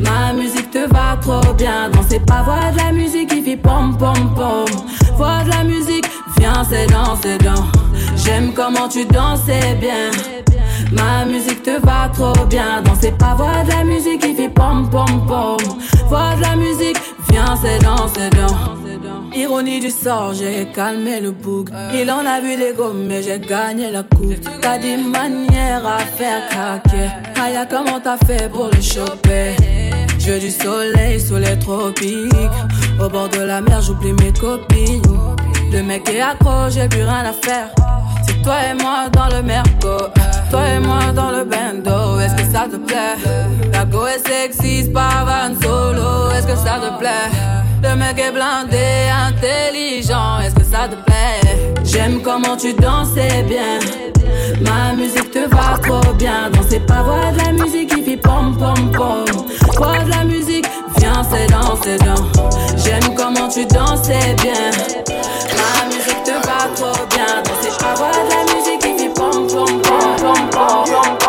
Ma 0.00 0.32
musique 0.32 0.70
te 0.70 0.88
va 0.92 1.16
trop 1.20 1.52
bien. 1.54 1.90
Danser 1.90 2.20
pas, 2.20 2.42
voix 2.42 2.70
de 2.72 2.78
la 2.78 2.92
musique 2.92 3.28
qui 3.28 3.42
fait 3.42 3.56
pom 3.56 3.96
pom 3.98 4.34
pom. 4.34 4.64
Voix 5.16 5.42
de 5.44 5.50
la 5.50 5.64
musique, 5.64 6.06
viens, 6.38 6.64
c'est 6.68 6.86
dans, 6.86 7.16
c'est 7.22 7.38
dans. 7.38 7.66
J'aime 8.16 8.52
comment 8.54 8.88
tu 8.88 9.04
dansais 9.04 9.74
bien. 9.78 10.10
Ma 10.92 11.26
musique 11.26 11.62
te 11.62 11.78
va 11.84 12.08
trop 12.14 12.46
bien. 12.46 12.82
Danser 12.82 13.12
pas, 13.12 13.34
voix 13.34 13.62
de 13.64 13.70
la 13.70 13.84
musique 13.84 14.22
qui 14.22 14.34
fait 14.34 14.48
pom 14.48 14.88
pom 14.88 15.26
pom. 15.26 15.56
Voix 16.08 16.34
de 16.36 16.42
la 16.42 16.56
musique, 16.56 16.96
viens, 17.30 17.56
c'est 17.60 17.78
dans, 17.84 18.08
c'est 18.08 18.30
dans. 18.30 18.76
Ironie 19.34 19.80
du 19.80 19.90
sort, 19.90 20.32
j'ai 20.32 20.66
calmé 20.74 21.20
le 21.20 21.30
bouc. 21.30 21.68
Il 21.94 22.10
en 22.10 22.24
a 22.24 22.40
vu 22.40 22.56
des 22.56 22.72
gommes, 22.72 23.06
mais 23.06 23.22
j'ai 23.22 23.38
gagné 23.38 23.90
la 23.90 24.02
coupe. 24.02 24.34
T'as 24.62 24.78
des 24.78 24.96
manières 24.96 25.86
à 25.86 25.98
faire 25.98 26.48
craquer. 26.48 27.10
Aya, 27.40 27.66
comment 27.66 28.00
t'as 28.00 28.16
fait 28.26 28.50
pour 28.50 28.70
le 28.72 28.80
choper? 28.80 29.54
Je 30.18 30.38
du 30.40 30.50
soleil 30.50 31.20
sous 31.20 31.36
les 31.36 31.58
tropiques. 31.58 32.32
Au 32.98 33.08
bord 33.08 33.28
de 33.28 33.40
la 33.40 33.60
mer, 33.60 33.82
j'oublie 33.82 34.14
mes 34.14 34.32
copines. 34.32 35.02
Le 35.70 35.82
mec 35.82 36.08
est 36.08 36.20
accro, 36.20 36.70
j'ai 36.70 36.88
plus 36.88 37.02
rien 37.02 37.24
à 37.24 37.32
faire. 37.32 37.68
C'est 38.26 38.40
toi 38.42 38.54
et 38.70 38.74
moi 38.82 39.08
dans 39.12 39.28
le 39.36 39.42
merco. 39.42 40.06
Toi 40.50 40.60
et 40.68 40.78
moi 40.78 41.12
dans 41.14 41.30
le 41.30 41.44
bando, 41.44 42.20
est-ce 42.20 42.34
que 42.34 42.52
ça 42.52 42.66
te 42.70 42.76
plaît? 42.76 43.16
La 43.72 43.84
go 43.84 44.06
est 44.06 44.26
sexy, 44.26 44.88
pas 44.90 45.24
van 45.24 45.54
solo, 45.60 46.30
est-ce 46.30 46.46
que 46.46 46.56
ça 46.56 46.78
te 46.80 46.98
plaît? 46.98 47.30
Le 47.82 47.94
mec 47.96 48.18
est 48.18 48.32
blindé, 48.32 49.08
intelligent, 49.28 50.40
est-ce 50.44 50.54
que 50.54 50.64
ça 50.64 50.88
te 50.88 50.96
plaît? 51.04 51.74
J'aime 51.84 52.20
comment 52.22 52.56
tu 52.56 52.72
dansais 52.74 53.42
bien. 53.42 53.78
Ma 54.60 54.94
musique 54.94 55.30
te 55.30 55.48
va 55.48 55.78
trop 55.82 56.12
bien. 56.14 56.50
Danser 56.52 56.80
pas, 56.80 57.02
voix 57.02 57.32
de 57.32 57.38
la 57.44 57.52
musique 57.52 57.94
qui 57.94 58.02
fait 58.02 58.16
pom 58.16 58.56
pom 58.56 58.90
pom. 58.92 59.24
Voix 59.76 59.98
de 60.04 60.10
la 60.10 60.24
musique, 60.24 60.66
viens 60.98 61.22
c'est 61.30 61.46
dans 61.48 61.76
c'est 61.82 61.98
dans. 61.98 62.24
J'aime 62.76 63.14
comment 63.16 63.48
tu 63.48 63.66
dansais 63.66 64.34
bien. 64.42 64.70
Ma 65.58 65.86
musique 65.86 66.22
te 66.24 66.32
va 66.46 66.68
trop 66.74 67.06
bien. 67.10 67.42
Danser 67.44 67.76
pas, 67.78 67.94
voix 67.94 68.10
de 68.24 68.30
la 68.30 68.54
musique 68.54 68.80
qui 68.80 69.04
fait 69.04 69.14
pom 69.14 69.46
pom 69.46 69.80
pom 69.82 69.85
rompo, 70.26 70.84
rompo. 70.90 71.25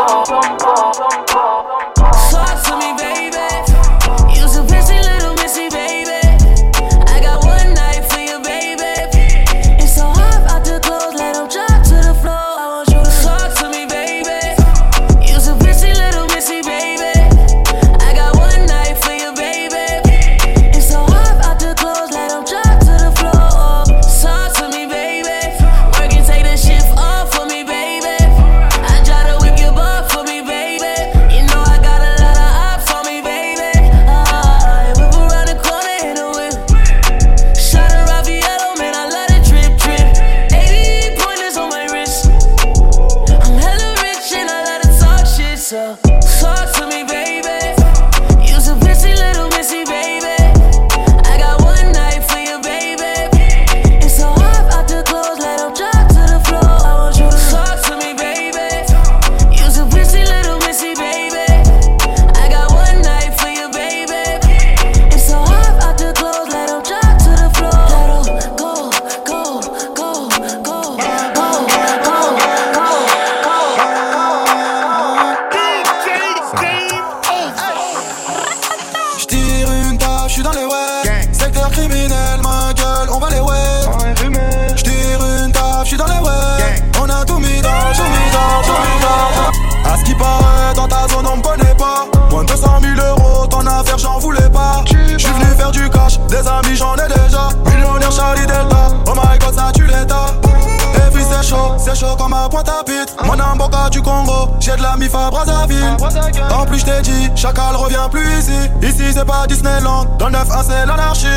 Dans 109.87 110.27
le 110.27 110.33
9A, 110.33 110.63
c'est 110.67 110.85
l'anarchie. 110.85 111.27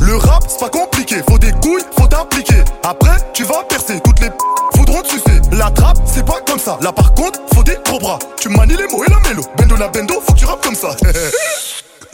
Le 0.00 0.16
rap, 0.16 0.42
c'est 0.48 0.58
pas 0.58 0.68
compliqué. 0.68 1.22
Faut 1.28 1.38
des 1.38 1.52
couilles, 1.52 1.82
faut 1.96 2.06
t'impliquer. 2.08 2.64
Après, 2.82 3.16
tu 3.32 3.44
vas 3.44 3.62
percer. 3.68 4.00
Toutes 4.04 4.20
les 4.20 4.30
p 4.30 4.36
faudront 4.76 5.02
te 5.02 5.08
sucer. 5.08 5.40
La 5.52 5.70
trappe, 5.70 5.98
c'est 6.04 6.26
pas 6.26 6.40
comme 6.46 6.58
ça. 6.58 6.78
Là, 6.80 6.90
par 6.92 7.14
contre, 7.14 7.38
faut 7.54 7.62
des 7.62 7.78
gros 7.86 8.00
bras. 8.00 8.18
Tu 8.40 8.48
manies 8.48 8.76
les 8.76 8.88
mots 8.88 9.04
et 9.04 9.10
la 9.10 9.20
mélo. 9.28 9.42
Bendo 9.56 9.76
la 9.76 9.86
bendo, 9.88 10.14
faut 10.26 10.32
que 10.32 10.38
tu 10.38 10.46
rappes 10.46 10.64
comme 10.64 10.74
ça. 10.74 10.88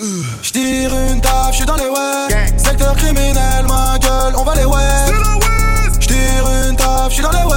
Euh. 0.00 0.22
J'tire 0.42 0.90
une 0.94 1.20
taf, 1.20 1.52
j'suis 1.52 1.66
dans 1.66 1.76
les 1.76 1.84
ouais. 1.84 2.46
Secteur 2.56 2.96
criminel, 2.96 3.66
ma 3.68 3.98
gueule, 3.98 4.34
on 4.34 4.44
va 4.44 4.54
les 4.54 4.64
ouais. 4.64 4.78
J'tire 6.00 6.16
une 6.70 6.74
taf, 6.74 7.10
j'suis 7.10 7.22
dans 7.22 7.30
les 7.32 7.44
ouais. 7.44 7.49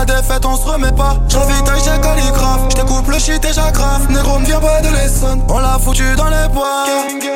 la 0.00 0.04
défaite, 0.06 0.44
on 0.46 0.56
se 0.56 0.66
remet 0.66 0.92
pas. 0.92 1.16
J'invite 1.28 1.64
j'ai 1.84 2.00
calligraphe, 2.00 2.62
je 2.70 2.76
découpe 2.76 3.08
le 3.08 3.18
shit 3.18 3.44
et 3.44 3.52
j'aggrave. 3.52 4.10
Négro 4.10 4.38
ne 4.38 4.46
vient 4.46 4.60
pas 4.60 4.80
de 4.80 4.88
l'Essonne, 4.88 5.42
on 5.48 5.58
l'a 5.58 5.78
foutu 5.78 6.04
dans 6.16 6.28
les 6.28 6.48
bois. 6.48 6.84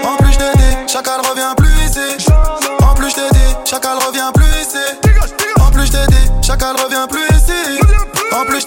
En 0.04 0.16
plus, 0.16 0.32
je 0.32 0.38
t'ai 0.38 0.58
dit, 0.58 0.92
chacal 0.92 1.20
revient 1.20 1.54
plus 1.56 1.74
ici. 1.86 2.26
En 2.82 2.94
plus, 2.94 3.10
je 3.10 3.14
t'ai 3.14 3.30
dit, 3.32 3.54
chacal 3.64 3.98
revient 4.06 4.30
plus 4.34 4.46
ici. 4.62 4.84
En 5.60 5.70
plus, 5.70 5.86
je 5.86 5.92
t'ai 5.92 6.06
dit, 6.08 6.30
chacal 6.42 6.76
revient 6.76 7.06
plus 7.10 7.26
ici. 7.36 7.80
En 8.32 8.44
plus, 8.46 8.60
je 8.60 8.66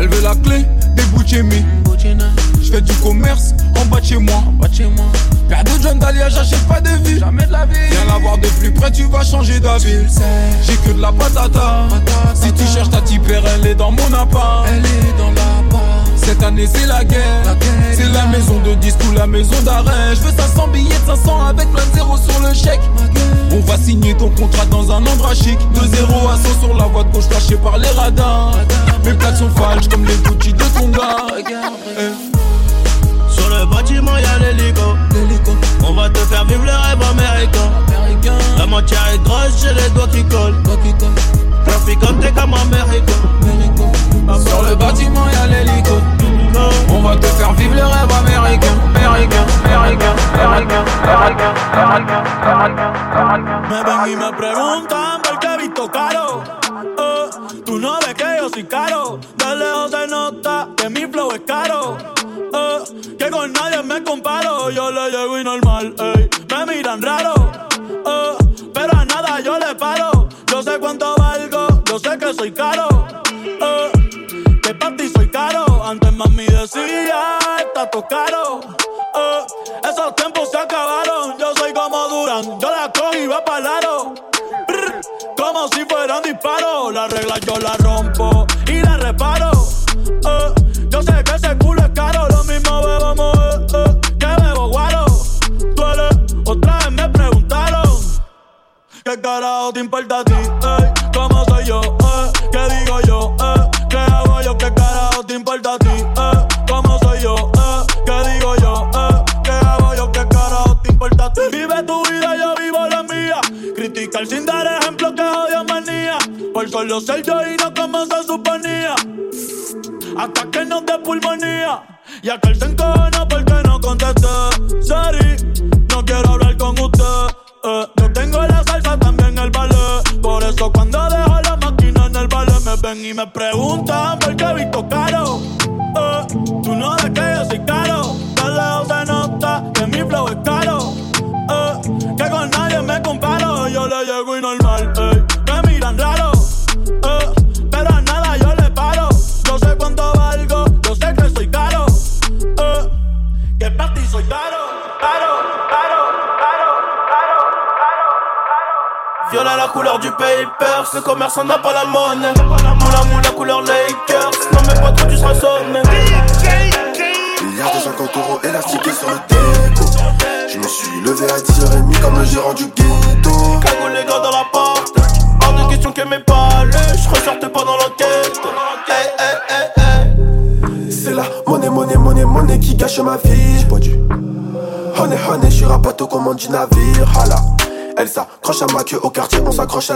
Elle 0.00 0.08
veut 0.08 0.22
la 0.22 0.34
clé 0.34 0.64
des 0.96 1.02
Gucci 1.14 1.36
Je 2.62 2.72
fais 2.72 2.80
du 2.80 2.92
commerce 3.02 3.52
en 3.78 3.84
bas 3.84 4.00
de 4.00 4.06
chez 4.06 4.16
moi. 4.16 4.36
En 4.46 4.52
bas 4.52 4.66
de. 4.66 4.84
Père 5.46 5.62
de 5.62 5.70
John 5.82 5.98
Dahlia, 5.98 6.30
j'achète 6.30 6.66
pas 6.66 6.80
de 6.80 6.88
vie. 7.06 7.18
Jamais 7.18 7.44
de 7.44 7.52
la 7.52 7.66
vie. 7.66 7.74
Viens 7.90 8.06
la 8.06 8.18
voir 8.18 8.38
de 8.38 8.46
plus 8.46 8.72
près, 8.72 8.90
tu 8.90 9.04
vas 9.10 9.22
changer 9.22 9.60
d'avis. 9.60 10.06
J'ai 10.62 10.76
que 10.76 10.96
de 10.96 11.02
la 11.02 11.12
patata. 11.12 11.86
Si 12.32 12.50
tu 12.50 12.64
cherches 12.64 12.88
ta 12.88 13.02
tipère, 13.02 13.42
elle 13.54 13.66
est 13.66 13.74
dans 13.74 13.90
mon 13.90 14.14
appart. 14.14 14.66
Elle 14.68 14.86
est 14.86 15.18
dans. 15.18 15.30
Cette 16.16 16.42
année 16.44 16.66
c'est 16.66 16.86
la 16.86 17.04
guerre, 17.04 17.56
C'est 17.92 18.10
la 18.12 18.26
maison 18.26 18.60
de 18.60 18.74
disque 18.74 19.00
ou 19.10 19.14
la 19.16 19.26
maison 19.26 19.60
d'arrêt 19.64 20.14
Je 20.14 20.20
veux 20.20 20.30
500 20.30 20.68
billets 20.68 20.88
de 20.88 21.16
500 21.16 21.46
avec 21.46 21.68
plein 21.72 21.82
de 21.82 21.94
zéro 21.94 22.16
sur 22.16 22.40
le 22.40 22.54
chèque 22.54 22.80
On 23.50 23.58
va 23.60 23.76
signer 23.76 24.14
ton 24.14 24.28
contrat 24.30 24.66
dans 24.66 24.92
un 24.92 25.04
endroit 25.04 25.34
chic 25.34 25.58
De 25.74 25.80
0 25.80 26.28
à 26.28 26.36
100 26.36 26.60
sur 26.60 26.76
la 26.76 26.84
voie 26.84 27.02
de 27.02 27.12
gauche 27.12 27.24
flashée 27.24 27.56
par 27.56 27.78
les 27.78 27.88
radars 27.88 28.54
mes 29.04 29.14
plaques 29.14 29.36
sont 29.36 29.50
falches 29.50 29.88
comme 29.88 30.04
les 30.04 30.16
Gucci 30.16 30.52
de 30.52 30.62
son 30.76 30.88
gars. 30.88 31.26
Sur 33.30 33.48
le 33.48 33.66
bâtiment, 33.66 34.16
y'a 34.18 34.38
l'hélico. 34.38 34.96
On 35.88 35.94
va 35.94 36.08
te 36.10 36.18
faire 36.18 36.44
vivre 36.44 36.64
le 36.64 36.70
rêve 36.70 37.02
américain. 37.10 37.70
La 38.58 38.66
mentière 38.66 39.08
est 39.14 39.22
grosse, 39.22 39.62
j'ai 39.62 39.74
les 39.74 39.90
doigts 39.90 40.08
qui 40.08 40.22
collent. 40.24 40.62
Doigts 40.62 40.76
qui 41.86 41.96
comme 41.96 42.18
t'es 42.20 42.30
comme 42.32 42.54
américain. 42.54 43.19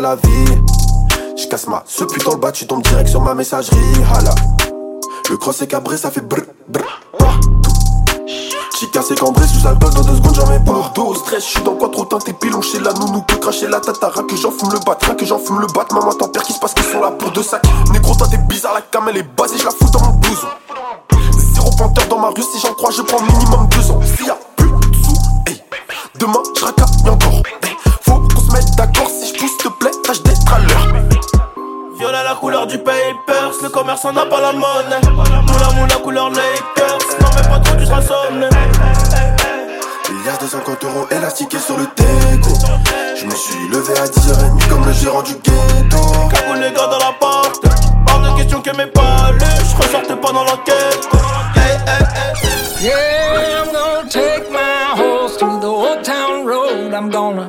La 0.00 0.16
vie. 0.16 0.44
Je 1.36 1.46
casse 1.46 1.66
ma 1.66 1.82
ce 1.86 2.04
putain 2.04 2.32
le 2.32 2.36
bas, 2.38 2.52
tu 2.52 2.66
tombes 2.66 2.82
direct 2.82 3.08
sur 3.08 3.20
ma 3.20 3.34
messagerie. 3.34 3.76
Hala. 4.14 4.34
Le 5.30 5.36
cross 5.36 5.62
est 5.62 5.66
cabré, 5.66 5.96
ça 5.96 6.10
fait 6.10 6.20
brr 6.20 6.42
brr. 6.68 7.00
Chica 8.74 9.02
c'est 9.02 9.18
cambré 9.18 9.46
sous 9.46 9.66
alcool 9.66 9.94
dans 9.94 10.02
deux 10.02 10.16
secondes 10.16 10.34
j'en 10.34 10.48
mets 10.48 10.58
pas 10.58 10.92
dos 10.96 11.14
stress, 11.14 11.44
je 11.44 11.50
suis 11.50 11.62
dans 11.62 11.76
quoi 11.76 11.88
trop 11.90 12.04
teinté 12.04 12.32
pilon 12.32 12.60
chez 12.60 12.80
la 12.80 12.92
nounou 12.92 13.22
que 13.22 13.36
cracher 13.36 13.68
la 13.68 13.78
tatara 13.78 14.24
que 14.24 14.34
j'en 14.36 14.50
fume 14.50 14.72
le 14.72 14.80
bat, 14.80 14.98
rien 15.00 15.14
que 15.14 15.24
j'en 15.24 15.38
fume 15.38 15.60
le 15.60 15.68
bat 15.68 15.86
Maman 15.92 16.12
t'en 16.12 16.28
perds 16.28 16.42
qui 16.42 16.52
se 16.52 16.58
passe 16.58 16.74
qu'ils 16.74 16.84
sont 16.84 17.00
là 17.00 17.12
pour 17.12 17.30
deux 17.30 17.44
sacs 17.44 17.62
Négro 17.92 18.16
toi 18.16 18.26
t'es 18.28 18.38
bizarre, 18.38 18.74
la 18.74 18.82
cam 18.82 19.08
elle 19.08 19.18
est 19.18 19.36
basée, 19.36 19.58
je 19.58 19.64
la 19.64 19.70
fous 19.70 19.88
dans 19.92 20.00
mon 20.00 20.12
blouson 20.18 20.48
Zéro 21.54 21.70
panthère 21.78 22.08
dans 22.08 22.18
ma 22.18 22.30
rue, 22.30 22.42
si 22.42 22.58
j'en 22.60 22.74
crois 22.74 22.90
je 22.90 23.02
prends 23.02 23.22
minimum 23.22 23.68
deux 23.70 23.90
ans 23.92 24.00
S'il 24.16 24.26
y 24.26 24.30
a 24.30 24.38
plus 24.56 24.68
de 24.68 24.96
sous, 25.04 25.16
hey, 25.46 25.62
demain 26.18 26.42
je 26.58 26.64
racaille 26.64 26.84
encore 27.08 27.42
d'accord, 28.76 29.08
si 29.08 29.32
je 29.32 29.38
pousse 29.38 29.56
te 29.58 29.68
plaît, 29.68 29.90
tâche 30.04 30.22
d'être 30.22 30.52
à 30.52 30.58
l'heure 30.58 31.02
Viola 31.98 32.24
la 32.24 32.34
couleur 32.34 32.66
du 32.66 32.78
papers, 32.78 33.52
le 33.62 33.68
commerçant 33.68 34.12
n'a 34.12 34.26
pas 34.26 34.40
la 34.40 34.52
monnaie. 34.52 35.00
Moula 35.46 35.70
moula 35.76 35.94
couleur 36.02 36.30
Lakers, 36.30 36.98
non 37.20 37.28
mais 37.36 37.48
pas 37.48 37.60
trop 37.60 37.76
tu 37.78 37.86
seras 37.86 38.02
sonné. 38.02 38.48
Milliard 40.10 40.38
de 40.38 40.46
50 40.46 40.84
euros 40.84 41.06
élastiqués 41.10 41.58
sur 41.58 41.76
le 41.78 41.84
déco 41.96 42.50
Je 43.16 43.24
me 43.26 43.34
suis 43.34 43.68
levé 43.68 43.92
à 43.98 44.06
10h30 44.06 44.68
comme 44.68 44.84
le 44.86 44.92
gérant 44.92 45.22
du 45.22 45.34
ghetto 45.34 45.98
Cagoule 46.30 46.58
les 46.60 46.72
gars 46.72 46.88
dans 46.88 46.98
la 46.98 47.12
porte. 47.18 47.64
Hors 48.10 48.20
de 48.20 48.36
question 48.36 48.60
que 48.60 48.70
mes 48.76 48.86
palais, 48.86 49.44
je 49.70 49.82
ressortais 49.82 50.16
pas 50.16 50.32
dans 50.32 50.44
l'enquête. 50.44 51.08
Hey, 51.54 51.78
hey, 51.86 52.04
hey. 52.14 52.86
Yeah, 52.86 53.62
I'm 53.62 53.72
gonna 53.72 54.08
take 54.10 54.50
my 54.50 54.94
horse 54.96 55.36
to 55.38 55.46
the 55.60 55.66
old 55.66 56.02
town 56.04 56.44
road. 56.44 56.92
I'm 56.92 57.08
gonna 57.08 57.48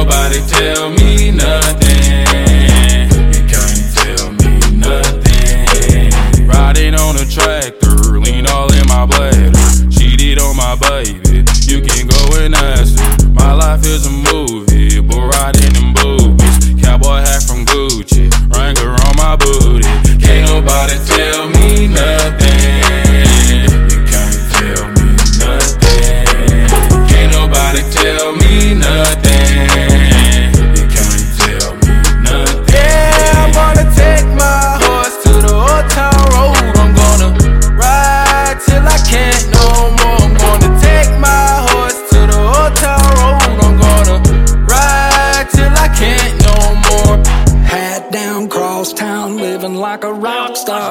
Nobody 0.00 0.40
tell 0.46 0.88
me 0.90 1.30
nothing. 1.30 2.24
You 3.34 3.42
can't 3.52 3.84
tell 4.00 4.32
me 4.40 4.52
nothing. 4.88 6.46
Riding 6.46 6.94
on 6.94 7.16
a 7.16 7.26
tractor, 7.26 8.18
lean 8.18 8.46
all 8.46 8.72
in 8.72 8.86
my 8.88 9.04
bladder. 9.04 9.52
Cheated 9.90 10.38
on 10.38 10.56
my 10.56 10.74
baby, 10.76 11.44
you 11.68 11.82
can 11.82 12.06
go 12.06 12.22
and 12.40 12.54
ask 12.54 12.98
her. 12.98 13.28
My 13.28 13.52
life 13.52 13.84
is 13.84 14.06
a 14.06 14.10
movie, 14.10 15.00
but 15.00 15.20
riding 15.34 15.76
in 15.76 15.92
boobies. 15.92 16.82
Cowboy 16.82 17.20
hat 17.20 17.42
from 17.42 17.66
Gucci, 17.66 18.30
Wrangler 18.54 18.96
on 19.06 19.16
my 19.16 19.36
booty. 19.36 19.88
Can't 20.18 20.48
nobody 20.48 20.96
tell 21.04 21.48
me 21.50 21.88
nothing. 21.88 22.89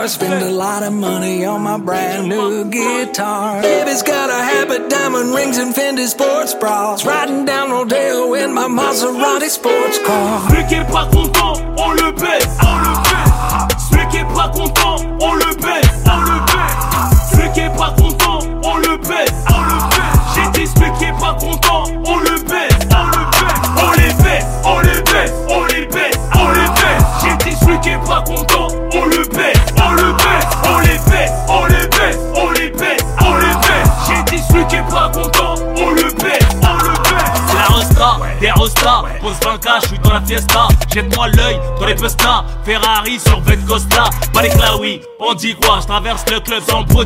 Spend 0.10 0.44
a 0.44 0.50
lot 0.50 0.82
of 0.82 0.92
money 0.92 1.46
on 1.46 1.62
my 1.62 1.78
brand 1.78 2.30
new 2.30 2.66
guitar. 2.66 3.62
Baby's 3.62 4.02
got 4.02 4.32
a 4.32 4.34
habit, 4.34 4.90
diamond 4.90 5.36
rings, 5.36 5.60
and 5.60 5.72
Fendi 5.74 6.08
sports 6.08 6.56
bras. 6.56 7.06
Riding 7.06 7.46
down 7.46 7.70
Rodeo 7.70 8.34
in 8.34 8.52
my 8.52 8.68
Maserati 8.68 9.50
sports 9.50 10.00
car. 10.00 10.50
Celui 10.50 10.66
qui 10.66 10.76
est 10.76 10.92
pas 10.92 11.06
content, 11.12 11.54
on 11.78 11.92
le 11.94 12.12
baisse, 12.14 12.58
on 12.60 12.78
le 12.80 12.94
baisse. 13.06 13.90
Celui 13.92 14.08
qui 14.08 14.18
est 14.18 14.34
pas 14.34 14.50
content, 14.50 14.98
on 15.22 15.36
le 15.36 15.56
baisse, 15.56 16.04
on 16.06 16.22
le 16.26 16.40
baisse. 16.50 17.30
Celui 17.32 17.52
qui 17.52 17.60
est 17.60 17.78
pas 17.78 17.94
content, 17.96 18.40
on 18.64 18.78
le 18.78 18.98
baisse, 18.98 19.34
on 19.54 19.62
le 19.62 19.78
baisse. 19.94 20.20
J'ai 20.34 20.50
dit 20.60 20.68
celui 20.68 20.92
qui 20.98 21.06
est 21.06 21.20
pas 21.20 21.36
content, 21.40 21.84
on 22.06 22.18
le 22.18 22.36
baisse, 22.50 22.80
on 22.90 23.06
le 23.06 23.24
baisse. 23.30 23.60
On 23.78 23.92
les 23.94 24.14
baisse, 24.24 24.46
on 24.66 24.80
les 24.80 25.02
baisse, 25.04 25.34
on 25.48 25.66
les 25.66 25.86
baisse, 25.86 26.18
on 26.34 26.48
les 26.50 26.68
baisse. 26.82 27.04
J'ai 27.22 27.36
dit 27.50 27.56
celui 27.58 27.80
qui 27.82 27.90
est 27.90 28.08
pas 28.08 28.24
content, 28.26 28.68
on 28.94 29.06
le 29.06 29.24
baisse, 29.26 29.58
on 29.78 29.92
le 29.92 29.98
baisse. 29.98 29.99
Rostas. 38.60 39.04
Pose 39.22 39.40
20K, 39.42 39.82
je 39.82 39.88
suis 39.88 40.00
dans 40.00 40.14
la 40.14 40.22
fiesta. 40.22 40.68
Jette-moi 40.94 41.28
l'œil 41.30 41.60
dans 41.80 41.86
les 41.86 41.96
bustas. 41.96 42.44
Ferrari 42.66 43.20
sur 43.20 43.40
Vet 43.42 43.58
Costa. 43.68 44.04
Balik 44.34 44.56
là, 44.56 44.78
oui, 44.80 45.02
on 45.20 45.34
dit 45.34 45.56
quoi? 45.56 45.80
Je 45.82 45.88
traverse 45.88 46.24
le 46.32 46.40
club 46.40 46.62
sans 46.68 46.84
quoi. 46.86 47.06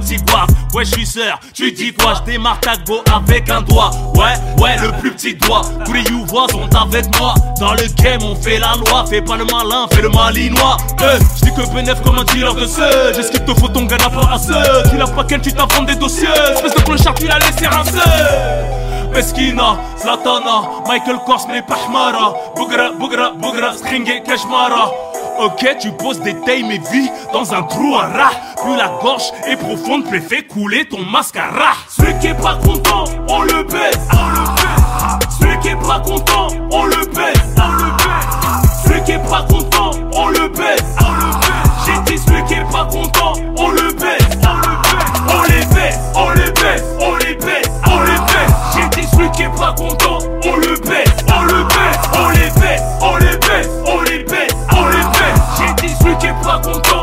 Ouais, 0.74 0.86
je 0.86 0.92
suis 0.92 1.06
sœur, 1.06 1.40
tu 1.54 1.72
dis 1.72 1.94
quoi? 1.94 2.16
Je 2.16 2.32
démarre 2.32 2.60
go 2.88 3.02
avec 3.14 3.50
un 3.50 3.62
doigt. 3.62 3.92
Ouais, 4.16 4.34
ouais, 4.62 4.78
le 4.82 4.92
plus 5.00 5.12
petit 5.12 5.36
doigt. 5.36 5.62
Tous 5.86 5.94
les 5.94 6.04
youvois 6.04 6.48
sont 6.50 6.68
avec 6.76 7.06
moi. 7.20 7.36
Dans 7.60 7.74
le 7.74 7.88
game, 8.02 8.24
on 8.24 8.36
fait 8.36 8.60
la 8.60 8.74
loi. 8.76 9.06
Fais 9.08 9.22
pas 9.22 9.38
le 9.38 9.46
malin, 9.46 9.88
fais 9.92 10.02
le 10.02 10.10
malinois. 10.10 10.78
Euh, 11.02 11.20
je 11.38 11.46
dis 11.46 11.54
que 11.54 11.74
bénéf 11.74 12.02
comme 12.02 12.18
un 12.18 12.24
dealer 12.24 12.56
de 12.56 12.66
ce. 12.66 13.14
J'ai 13.16 13.24
ce 13.24 13.32
qu'il 13.32 13.46
te 13.46 13.54
faut 13.54 13.68
ton 13.68 13.84
gars 13.84 13.98
à 14.32 14.38
ce. 14.38 14.90
Tu 14.90 14.98
l'as 14.98 15.08
pas 15.08 15.24
qu'un, 15.24 15.40
tu 15.40 15.54
t'inventes 15.54 15.86
des 15.86 15.96
dossiers. 15.96 16.28
Espèce 16.54 16.74
de 16.74 16.82
clochard, 16.82 17.14
tu 17.16 17.28
l'as 17.28 17.40
laissé 17.40 17.68
rincer. 17.68 18.83
Peskina, 19.14 19.78
Zlatana, 19.98 20.64
Michael 20.88 21.20
Kors, 21.26 21.48
mais 21.48 21.62
Pahmara. 21.62 22.34
Bougra, 22.56 22.92
Bougra, 23.00 23.32
Bougra, 23.32 23.74
Stringue, 23.74 24.24
Kashmara. 24.26 24.92
Ok, 25.40 25.66
tu 25.80 25.92
poses 25.92 26.20
des 26.22 26.34
tailles, 26.42 26.64
mais 26.64 26.80
vis 26.92 27.10
dans 27.32 27.54
un 27.54 27.64
trou 27.64 27.96
à 27.96 28.08
rat. 28.08 28.32
Plus 28.64 28.76
la 28.76 28.90
gorge 29.02 29.32
est 29.48 29.56
profonde, 29.56 30.06
plus 30.06 30.22
fait 30.22 30.44
couler 30.44 30.86
ton 30.86 31.02
mascara. 31.06 31.74
Celui 31.90 32.18
qui 32.20 32.28
est 32.28 32.42
pas 32.42 32.58
content, 32.64 33.06
on 33.30 33.42
le 33.44 33.64
baisse. 33.64 34.08
On 34.12 34.30
le 34.30 34.46
baisse. 34.56 35.38
Celui 35.40 35.60
qui 35.60 35.68
est 35.70 35.88
pas 35.88 36.00
content, 36.00 36.48
on 36.72 36.86
le 36.86 37.06
baisse. 37.06 37.44
On 37.58 37.72
le 37.72 37.92
baisse. 37.98 38.84
Celui 38.84 39.04
qui 39.04 39.12
est 39.12 39.30
pas 39.30 39.44
content, 39.44 39.92
on 40.16 40.28
le 40.30 40.48
baisse. 40.50 40.84
On 41.00 41.12
le 41.12 41.32
baisse. 41.40 41.86
J'ai 41.86 42.12
dit 42.12 42.18
celui 42.18 42.44
qui 42.46 42.54
est 42.54 42.72
pas 42.72 42.86
content, 42.86 43.34
on 43.58 43.70
le 43.70 43.94
baisse. 43.94 44.38
On 44.44 44.56
le 44.56 44.76
baisse. 44.82 45.04
On 45.26 45.42
les 45.44 45.66
baisse, 45.74 46.00
on 46.16 46.30
les 46.32 46.52
baisse, 46.52 46.84
on 47.00 47.16
les 47.16 47.36
baisse, 47.36 47.63
qui 49.34 49.44
est 49.44 49.50
pas 49.50 49.74
content, 49.74 50.20
on 50.46 50.58
le 50.58 50.80
baisse. 50.80 51.10
On 51.28 51.44
le 51.44 51.64
baisse, 51.64 52.00
on 52.14 52.30
les 52.30 52.50
baisse, 52.62 52.82
on 53.02 53.18
les 53.18 53.38
baisse, 53.38 53.70
on 53.86 54.02
les 54.02 54.24
baisse, 54.24 54.56
on 54.72 54.88
les 54.88 54.98
baisse. 54.98 55.42
J'ai 55.58 55.88
dit 55.88 55.94
celui 56.02 56.18
qui 56.18 56.28
est 56.28 56.44
pas 56.44 56.60
content, 56.60 57.03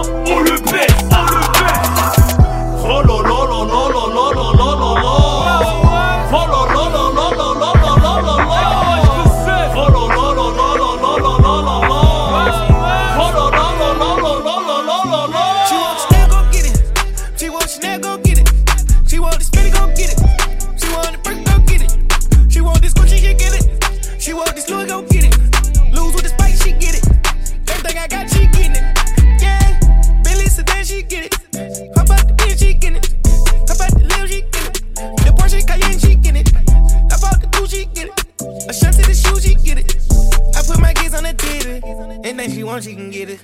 Anything 42.81 42.97
she 42.97 42.97
can 42.97 43.11
get 43.11 43.29
it. 43.29 43.41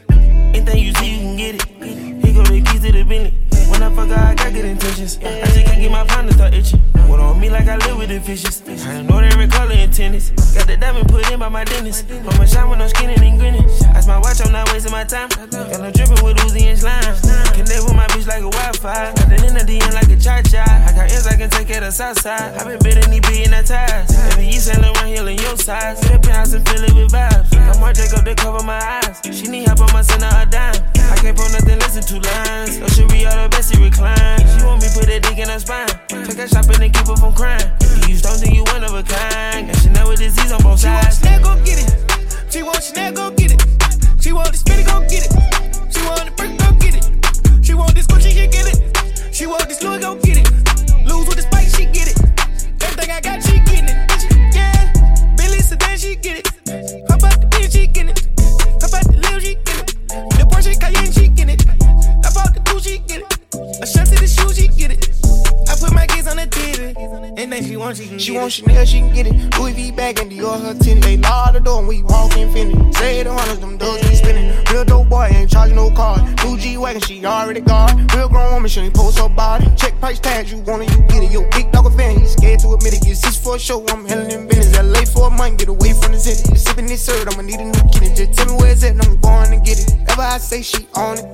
Anything 0.57 0.79
you 0.79 0.95
see, 0.95 1.11
you 1.11 1.19
can 1.19 1.37
get 1.37 1.55
it. 1.57 2.25
He 2.25 2.33
go 2.33 2.43
the 2.43 2.63
keys 2.63 2.81
to 2.81 2.91
the 2.91 3.03
Bentley. 3.03 3.35
When 3.69 3.83
I 3.83 3.95
fuck 3.95 4.09
her, 4.09 4.15
I 4.15 4.35
got 4.35 4.51
good 4.51 4.65
intentions. 4.65 5.19
I 5.19 5.45
just 5.45 5.67
can't 5.67 5.79
get 5.79 5.91
my 5.91 6.05
pound 6.05 6.29
to 6.29 6.35
start 6.35 6.55
itching. 6.55 6.86
What 7.09 7.21
on 7.21 7.41
me 7.41 7.51
like 7.51 7.69
I 7.69 7.77
live 7.77 7.99
with 7.99 8.09
the 8.09 8.21
fishes. 8.21 8.63
I 8.87 9.03
know 9.03 9.19
every 9.19 9.47
color 9.49 9.73
in 9.73 9.91
tennis. 9.91 10.31
Got 10.55 10.67
the 10.67 10.77
diamond 10.77 11.09
put 11.09 11.31
in 11.31 11.39
by 11.39 11.49
my 11.49 11.65
dentist. 11.65 12.05
I'ma 12.11 12.45
shine 12.45 12.69
when 12.69 12.81
I'm 12.81 12.89
skinning 12.89 13.21
and 13.21 13.39
grinning. 13.39 13.65
Ice 13.95 14.07
my 14.07 14.19
watch, 14.19 14.41
I'm 14.41 14.53
not 14.53 14.73
wasting 14.73 14.93
my 14.93 15.05
time. 15.05 15.29
Got 15.29 15.81
no 15.81 15.91
dripping 15.91 16.23
with 16.25 16.37
Uzi 16.39 16.63
and 16.71 16.79
slime. 16.79 17.17
Connect 17.53 17.83
with 17.85 17.95
my 17.95 18.07
bitch 18.09 18.27
like 18.27 18.43
a 18.43 18.51
Wi-Fi. 18.51 19.13
Got 19.15 19.29
the 19.29 19.37
in 19.47 19.55
the 19.55 19.65
DM 19.65 19.93
like 19.95 20.11
a 20.11 20.17
cha-cha. 20.17 20.65
I 20.65 20.93
got 20.93 21.13
ends 21.13 21.27
I 21.27 21.37
can 21.37 21.51
take 21.51 21.69
care 21.69 21.85
of 21.85 21.93
south 21.93 22.21
side. 22.21 22.57
I 22.57 22.65
been 22.65 22.79
bidding 22.81 23.11
these 23.11 23.27
being 23.29 23.51
that 23.51 23.67
ties. 23.67 24.11
Every 24.33 24.47
you 24.47 24.61
Saint 24.61 24.83
Laurent 24.83 25.09
Hill 25.09 25.29
in 25.29 25.39
your 25.39 25.57
size. 25.57 26.01
Hit 26.03 26.27
a 26.27 26.33
and 26.33 26.69
fill 26.69 26.85
it 26.85 26.95
with 26.95 27.13
vibes. 27.13 27.53
I'm 27.53 27.81
more 27.81 27.93
Jacob 27.93 28.25
to 28.25 28.35
cover 28.35 28.65
my 28.65 28.79
eyes. 28.79 29.21
She 29.25 29.49
need 29.49 29.67
help, 29.67 29.81
I'ma 29.81 30.01
a 30.01 30.47
dime. 30.47 30.96
I 31.11 31.17
can't 31.17 31.37
put 31.37 31.53
nothing, 31.53 31.79
listen 31.79 32.03
two 32.03 32.21
lines. 32.21 32.79
No 32.79 32.87
shit, 32.89 33.27
all 33.27 33.43
the 33.43 33.49
best, 33.51 33.75
he 33.75 33.83
recline. 33.83 34.43
She 34.47 34.65
want 34.65 34.83
me 34.83 34.89
put 34.95 35.07
that 35.07 35.23
dick 35.23 35.39
in 35.39 35.49
her 35.49 35.59
spine. 35.59 35.89
Take 36.09 36.39
her 36.39 36.49
shopping 36.49 36.83
and 36.83 36.93
keep 36.93 37.07
her 37.07 37.17
from 37.17 37.35
crying. 37.35 37.67
You 38.09 38.19
don't 38.19 38.39
think 38.39 38.55
you 38.55 38.65
one 38.75 38.85
of 38.85 38.95
a 38.95 39.03
kind. 39.03 39.71
And 39.71 39.79
she 39.79 39.89
know 39.91 40.09
with 40.09 40.19
disease 40.19 40.53
on 40.53 40.63
both 40.63 40.81
sides. 40.81 41.19
She 41.21 41.27
want. 41.27 41.37
Chanel, 41.37 41.43
go 41.43 41.65
get 41.65 41.79
it. 41.83 41.91
She 42.53 42.63
want 42.63 42.83
Chanel, 42.83 43.13
go 43.13 43.31
get 43.31 43.53
it. 43.53 43.63
She 44.21 44.33
want 44.33 44.51
this 44.53 44.63
Fendi, 44.63 44.85
go 44.87 45.01
get 45.07 45.27
it. 45.27 45.33
She 45.93 46.01
want 46.07 46.25
the 46.27 46.33
Birkin, 46.35 46.57
go 46.57 46.73
get 46.83 46.95
it. 46.99 47.05
She 47.65 47.75
want 47.75 47.95
this 47.95 48.07
Gucci, 48.07 48.31
she 48.31 48.47
get 48.47 48.67
it. 48.67 49.35
She 49.35 49.47
want 49.47 49.69
this 49.69 49.83
Louis, 49.83 49.99
go 49.99 50.15
get 50.17 50.39
it. 50.39 50.49
Lose 51.07 51.27
with 51.27 51.37
the 51.37 51.43
spice, 51.43 51.77
she 51.77 51.87
get 51.87 52.09
it. 52.11 52.19
Everything 52.83 53.11
I 53.11 53.21
got, 53.21 53.43
she 53.43 53.59
getting 53.61 53.91
it. 53.91 54.55
Yeah, 54.55 54.93
Billy 55.37 55.61
Sedan, 55.61 55.99
she 55.99 56.17
get 56.17 56.39
it. 56.41 56.47
Hop 57.09 57.23
out 57.23 57.41
the 57.41 57.47
bitch, 57.51 57.73
she 57.73 57.87
get 57.87 58.09
it. 58.09 58.16
Hundred 60.67 60.81
Cayenne, 60.81 61.13
she 61.13 61.29
get 61.29 61.49
it. 61.49 61.63
I 62.27 62.31
bought 62.35 62.53
the 62.53 62.59
Gucci, 62.67 62.99
get 63.07 63.21
it. 63.23 63.83
A 63.83 63.87
shirt 63.87 64.09
to 64.09 64.19
the 64.19 64.27
shoes, 64.27 64.57
she 64.59 64.67
get 64.67 64.91
it. 64.91 65.15
I 65.71 65.79
put 65.79 65.95
my 65.95 66.07
on 66.27 66.37
the 66.37 66.47
TV. 66.47 67.39
Anything 67.39 67.65
she 67.65 67.77
want, 67.77 67.97
she 67.97 68.07
can 68.09 68.19
She 68.19 68.33
get 68.33 68.41
want 68.41 68.49
it. 68.49 68.63
Chanel, 68.63 68.85
she 68.85 68.99
can 68.99 69.13
get 69.15 69.27
it. 69.27 69.59
Louis 69.59 69.73
V 69.73 69.93
bag 69.93 70.19
and 70.19 70.31
Dior 70.31 70.61
her 70.61 70.75
tennis. 70.75 71.05
They 71.05 71.17
lock 71.17 71.53
the 71.53 71.61
door 71.61 71.79
and 71.81 71.89
we 71.89 72.03
walk 72.03 72.37
in 72.37 72.49
infinity. 72.49 72.93
Say 72.93 73.23
the 73.23 73.33
hunters, 73.33 73.59
them 73.59 73.77
doors 73.77 74.01
be 74.03 74.15
spinning. 74.15 74.53
Real 74.73 74.85
dope 74.85 75.09
boy 75.09 75.29
ain't 75.31 75.51
charging 75.51 75.77
no 75.77 75.91
car. 75.91 76.19
New 76.45 76.59
G 76.59 76.77
wagon, 76.79 77.01
she 77.03 77.25
already 77.25 77.61
got. 77.61 77.95
Real 78.15 78.29
grown 78.29 78.53
woman, 78.53 78.69
she 78.69 78.81
ain't 78.81 78.95
post 78.95 79.19
her 79.19 79.29
body. 79.29 79.67
Check 79.77 79.99
price 80.01 80.19
tags, 80.19 80.51
you 80.51 80.59
want 80.59 80.83
it, 80.83 80.91
you 80.91 81.03
get 81.09 81.23
it. 81.23 81.31
Yo, 81.31 81.49
big 81.51 81.71
dog 81.73 81.87
a 81.87 81.91
fan, 81.91 82.19
he 82.19 82.27
scared 82.27 82.61
to 82.61 82.73
admit 82.73 82.95
it. 82.95 83.03
Get 83.03 83.17
six 83.17 83.37
for 83.37 83.57
a 83.57 83.59
show, 83.59 83.85
I'm 83.89 84.05
handling 84.07 84.31
them 84.31 84.49
business. 84.49 84.77
LA 84.77 85.05
for 85.05 85.29
a 85.29 85.31
month, 85.31 85.59
get 85.59 85.69
away 85.69 85.93
from 85.93 86.13
the 86.13 86.19
city. 86.19 86.49
Been 86.49 86.59
sipping 86.59 86.87
this 86.87 87.05
syrup, 87.05 87.29
I'ma 87.33 87.43
need 87.43 87.61
a 87.61 87.65
new 87.65 87.85
kitty. 87.93 88.15
Just 88.15 88.35
tell 88.35 88.47
me 88.47 88.55
where 88.61 88.73
it's 88.73 88.85
at, 88.85 88.93
and 88.93 89.03
I'm 89.03 89.17
going 89.21 89.51
to 89.51 89.61
get 89.65 89.79
it. 89.79 89.93
Ever 90.11 90.23
I 90.23 90.39
say 90.39 90.63
she 90.63 90.87
on 90.95 91.19
it. 91.19 91.27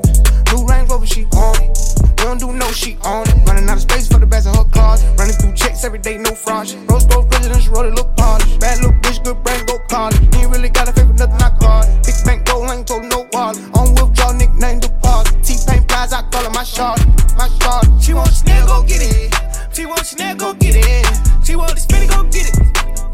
New 0.52 0.66
Range 0.66 0.88
Rover, 0.90 1.06
she 1.06 1.24
on 1.32 1.56
it. 1.62 1.78
We 2.18 2.24
don't 2.24 2.38
do 2.38 2.52
no, 2.52 2.70
she 2.72 2.96
on 3.04 3.28
it. 3.28 3.34
Running 3.48 3.68
out 3.68 3.76
of 3.76 3.82
space 3.82 4.06
for 4.06 4.18
the 4.18 4.26
best 4.26 4.46
of 4.46 4.56
her 4.56 4.64
cars. 4.82 5.04
Running 5.18 5.36
through 5.38 5.54
checks 5.54 5.84
every 5.84 5.98
day, 5.98 6.18
no 6.18 6.32
fraud. 6.34 6.66
Rose 6.90 7.06
gold 7.06 7.30
presidential, 7.30 7.72
roll 7.74 7.86
it, 7.86 7.94
look 7.94 8.10
polished. 8.16 8.58
Bad 8.58 8.78
little 8.82 8.98
bitch, 9.02 9.22
good 9.24 9.38
brain, 9.44 9.64
go 9.66 9.78
college. 9.88 10.18
Ain't 10.36 10.50
really 10.50 10.68
got 10.68 10.88
a 10.88 10.92
favorite, 10.92 11.18
nothing 11.18 11.42
I 11.48 11.50
call 11.62 11.82
it. 11.82 11.90
Big 12.06 12.18
bank 12.26 12.44
gold, 12.46 12.70
ain't 12.70 12.86
told 12.86 13.04
no 13.04 13.28
wallet. 13.32 13.62
On 13.78 13.86
withdraw, 13.94 14.32
nickname 14.32 14.80
the 14.80 14.88
deposit. 14.88 15.34
T-Pain 15.46 15.82
prize, 15.86 16.12
I 16.12 16.22
call 16.30 16.44
it 16.48 16.54
my 16.54 16.64
shot. 16.64 16.98
My 17.38 17.48
shot. 17.60 17.84
She 18.02 18.12
want 18.14 18.32
Chanel, 18.34 18.66
go 18.66 18.82
get 18.82 19.02
it. 19.02 19.30
She 19.72 19.86
want 19.86 20.04
Chanel, 20.04 20.36
go 20.36 20.54
get 20.54 20.74
it. 20.76 21.06
She 21.46 21.54
want 21.56 21.74
this 21.74 21.86
Fendi, 21.86 22.08
go 22.10 22.22
get 22.34 22.46
it. 22.50 22.56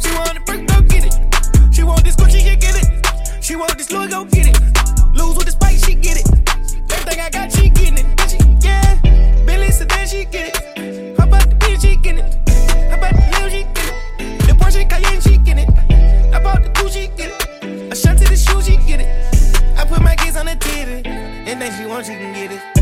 She 0.02 0.10
want 0.16 0.34
the 0.36 0.42
Birkin, 0.46 0.66
go 0.72 0.80
get 0.92 1.04
it. 1.08 1.14
She 1.74 1.82
want 1.82 2.02
this 2.04 2.16
Gucci, 2.16 2.40
she 2.46 2.56
get 2.56 2.76
it. 2.80 2.88
She 3.44 3.56
want 3.56 3.76
this 3.76 3.90
Louis, 3.92 4.08
go 4.08 4.24
get 4.24 4.46
it. 4.52 4.58
Lose 5.14 5.36
with 5.36 5.46
the 5.46 5.52
spice, 5.52 5.84
she 5.84 5.94
get 5.94 6.16
it. 6.22 6.26
Everything 6.92 7.20
I 7.20 7.30
got, 7.30 7.52
she 7.52 7.68
getting 7.68 7.98
it. 8.02 8.06
She, 8.30 8.38
yeah, 8.66 8.98
Billy 9.46 9.70
Sedan, 9.70 10.06
she 10.06 10.24
get 10.24 10.56
it. 10.56 10.77
Bitch, 11.78 12.02
she. 12.02 12.22
Hop 12.90 13.02
out 13.02 13.14
the 13.14 13.40
Lil, 13.40 13.50
she 13.50 13.62
get 13.62 13.88
it. 13.88 14.46
The 14.46 14.52
Porsche 14.54 14.88
Cayenne, 14.88 15.20
get 15.44 15.58
it. 15.58 15.68
Hop 16.32 16.44
out 16.44 16.62
the 16.62 16.70
coupe, 16.70 16.90
she 16.90 17.08
get 17.16 17.30
it. 17.30 17.92
Ashanti 17.92 18.24
the 18.24 18.36
shoe, 18.36 18.60
she 18.62 18.76
get 18.86 19.00
it. 19.00 19.78
I 19.78 19.84
put 19.84 20.02
my 20.02 20.16
kids 20.16 20.36
on 20.36 20.46
the 20.46 20.52
TV. 20.52 21.06
And 21.06 21.60
then 21.60 21.72
she 21.78 21.86
want, 21.86 22.06
she 22.06 22.12
can 22.12 22.34
get 22.34 22.52
it. 22.52 22.77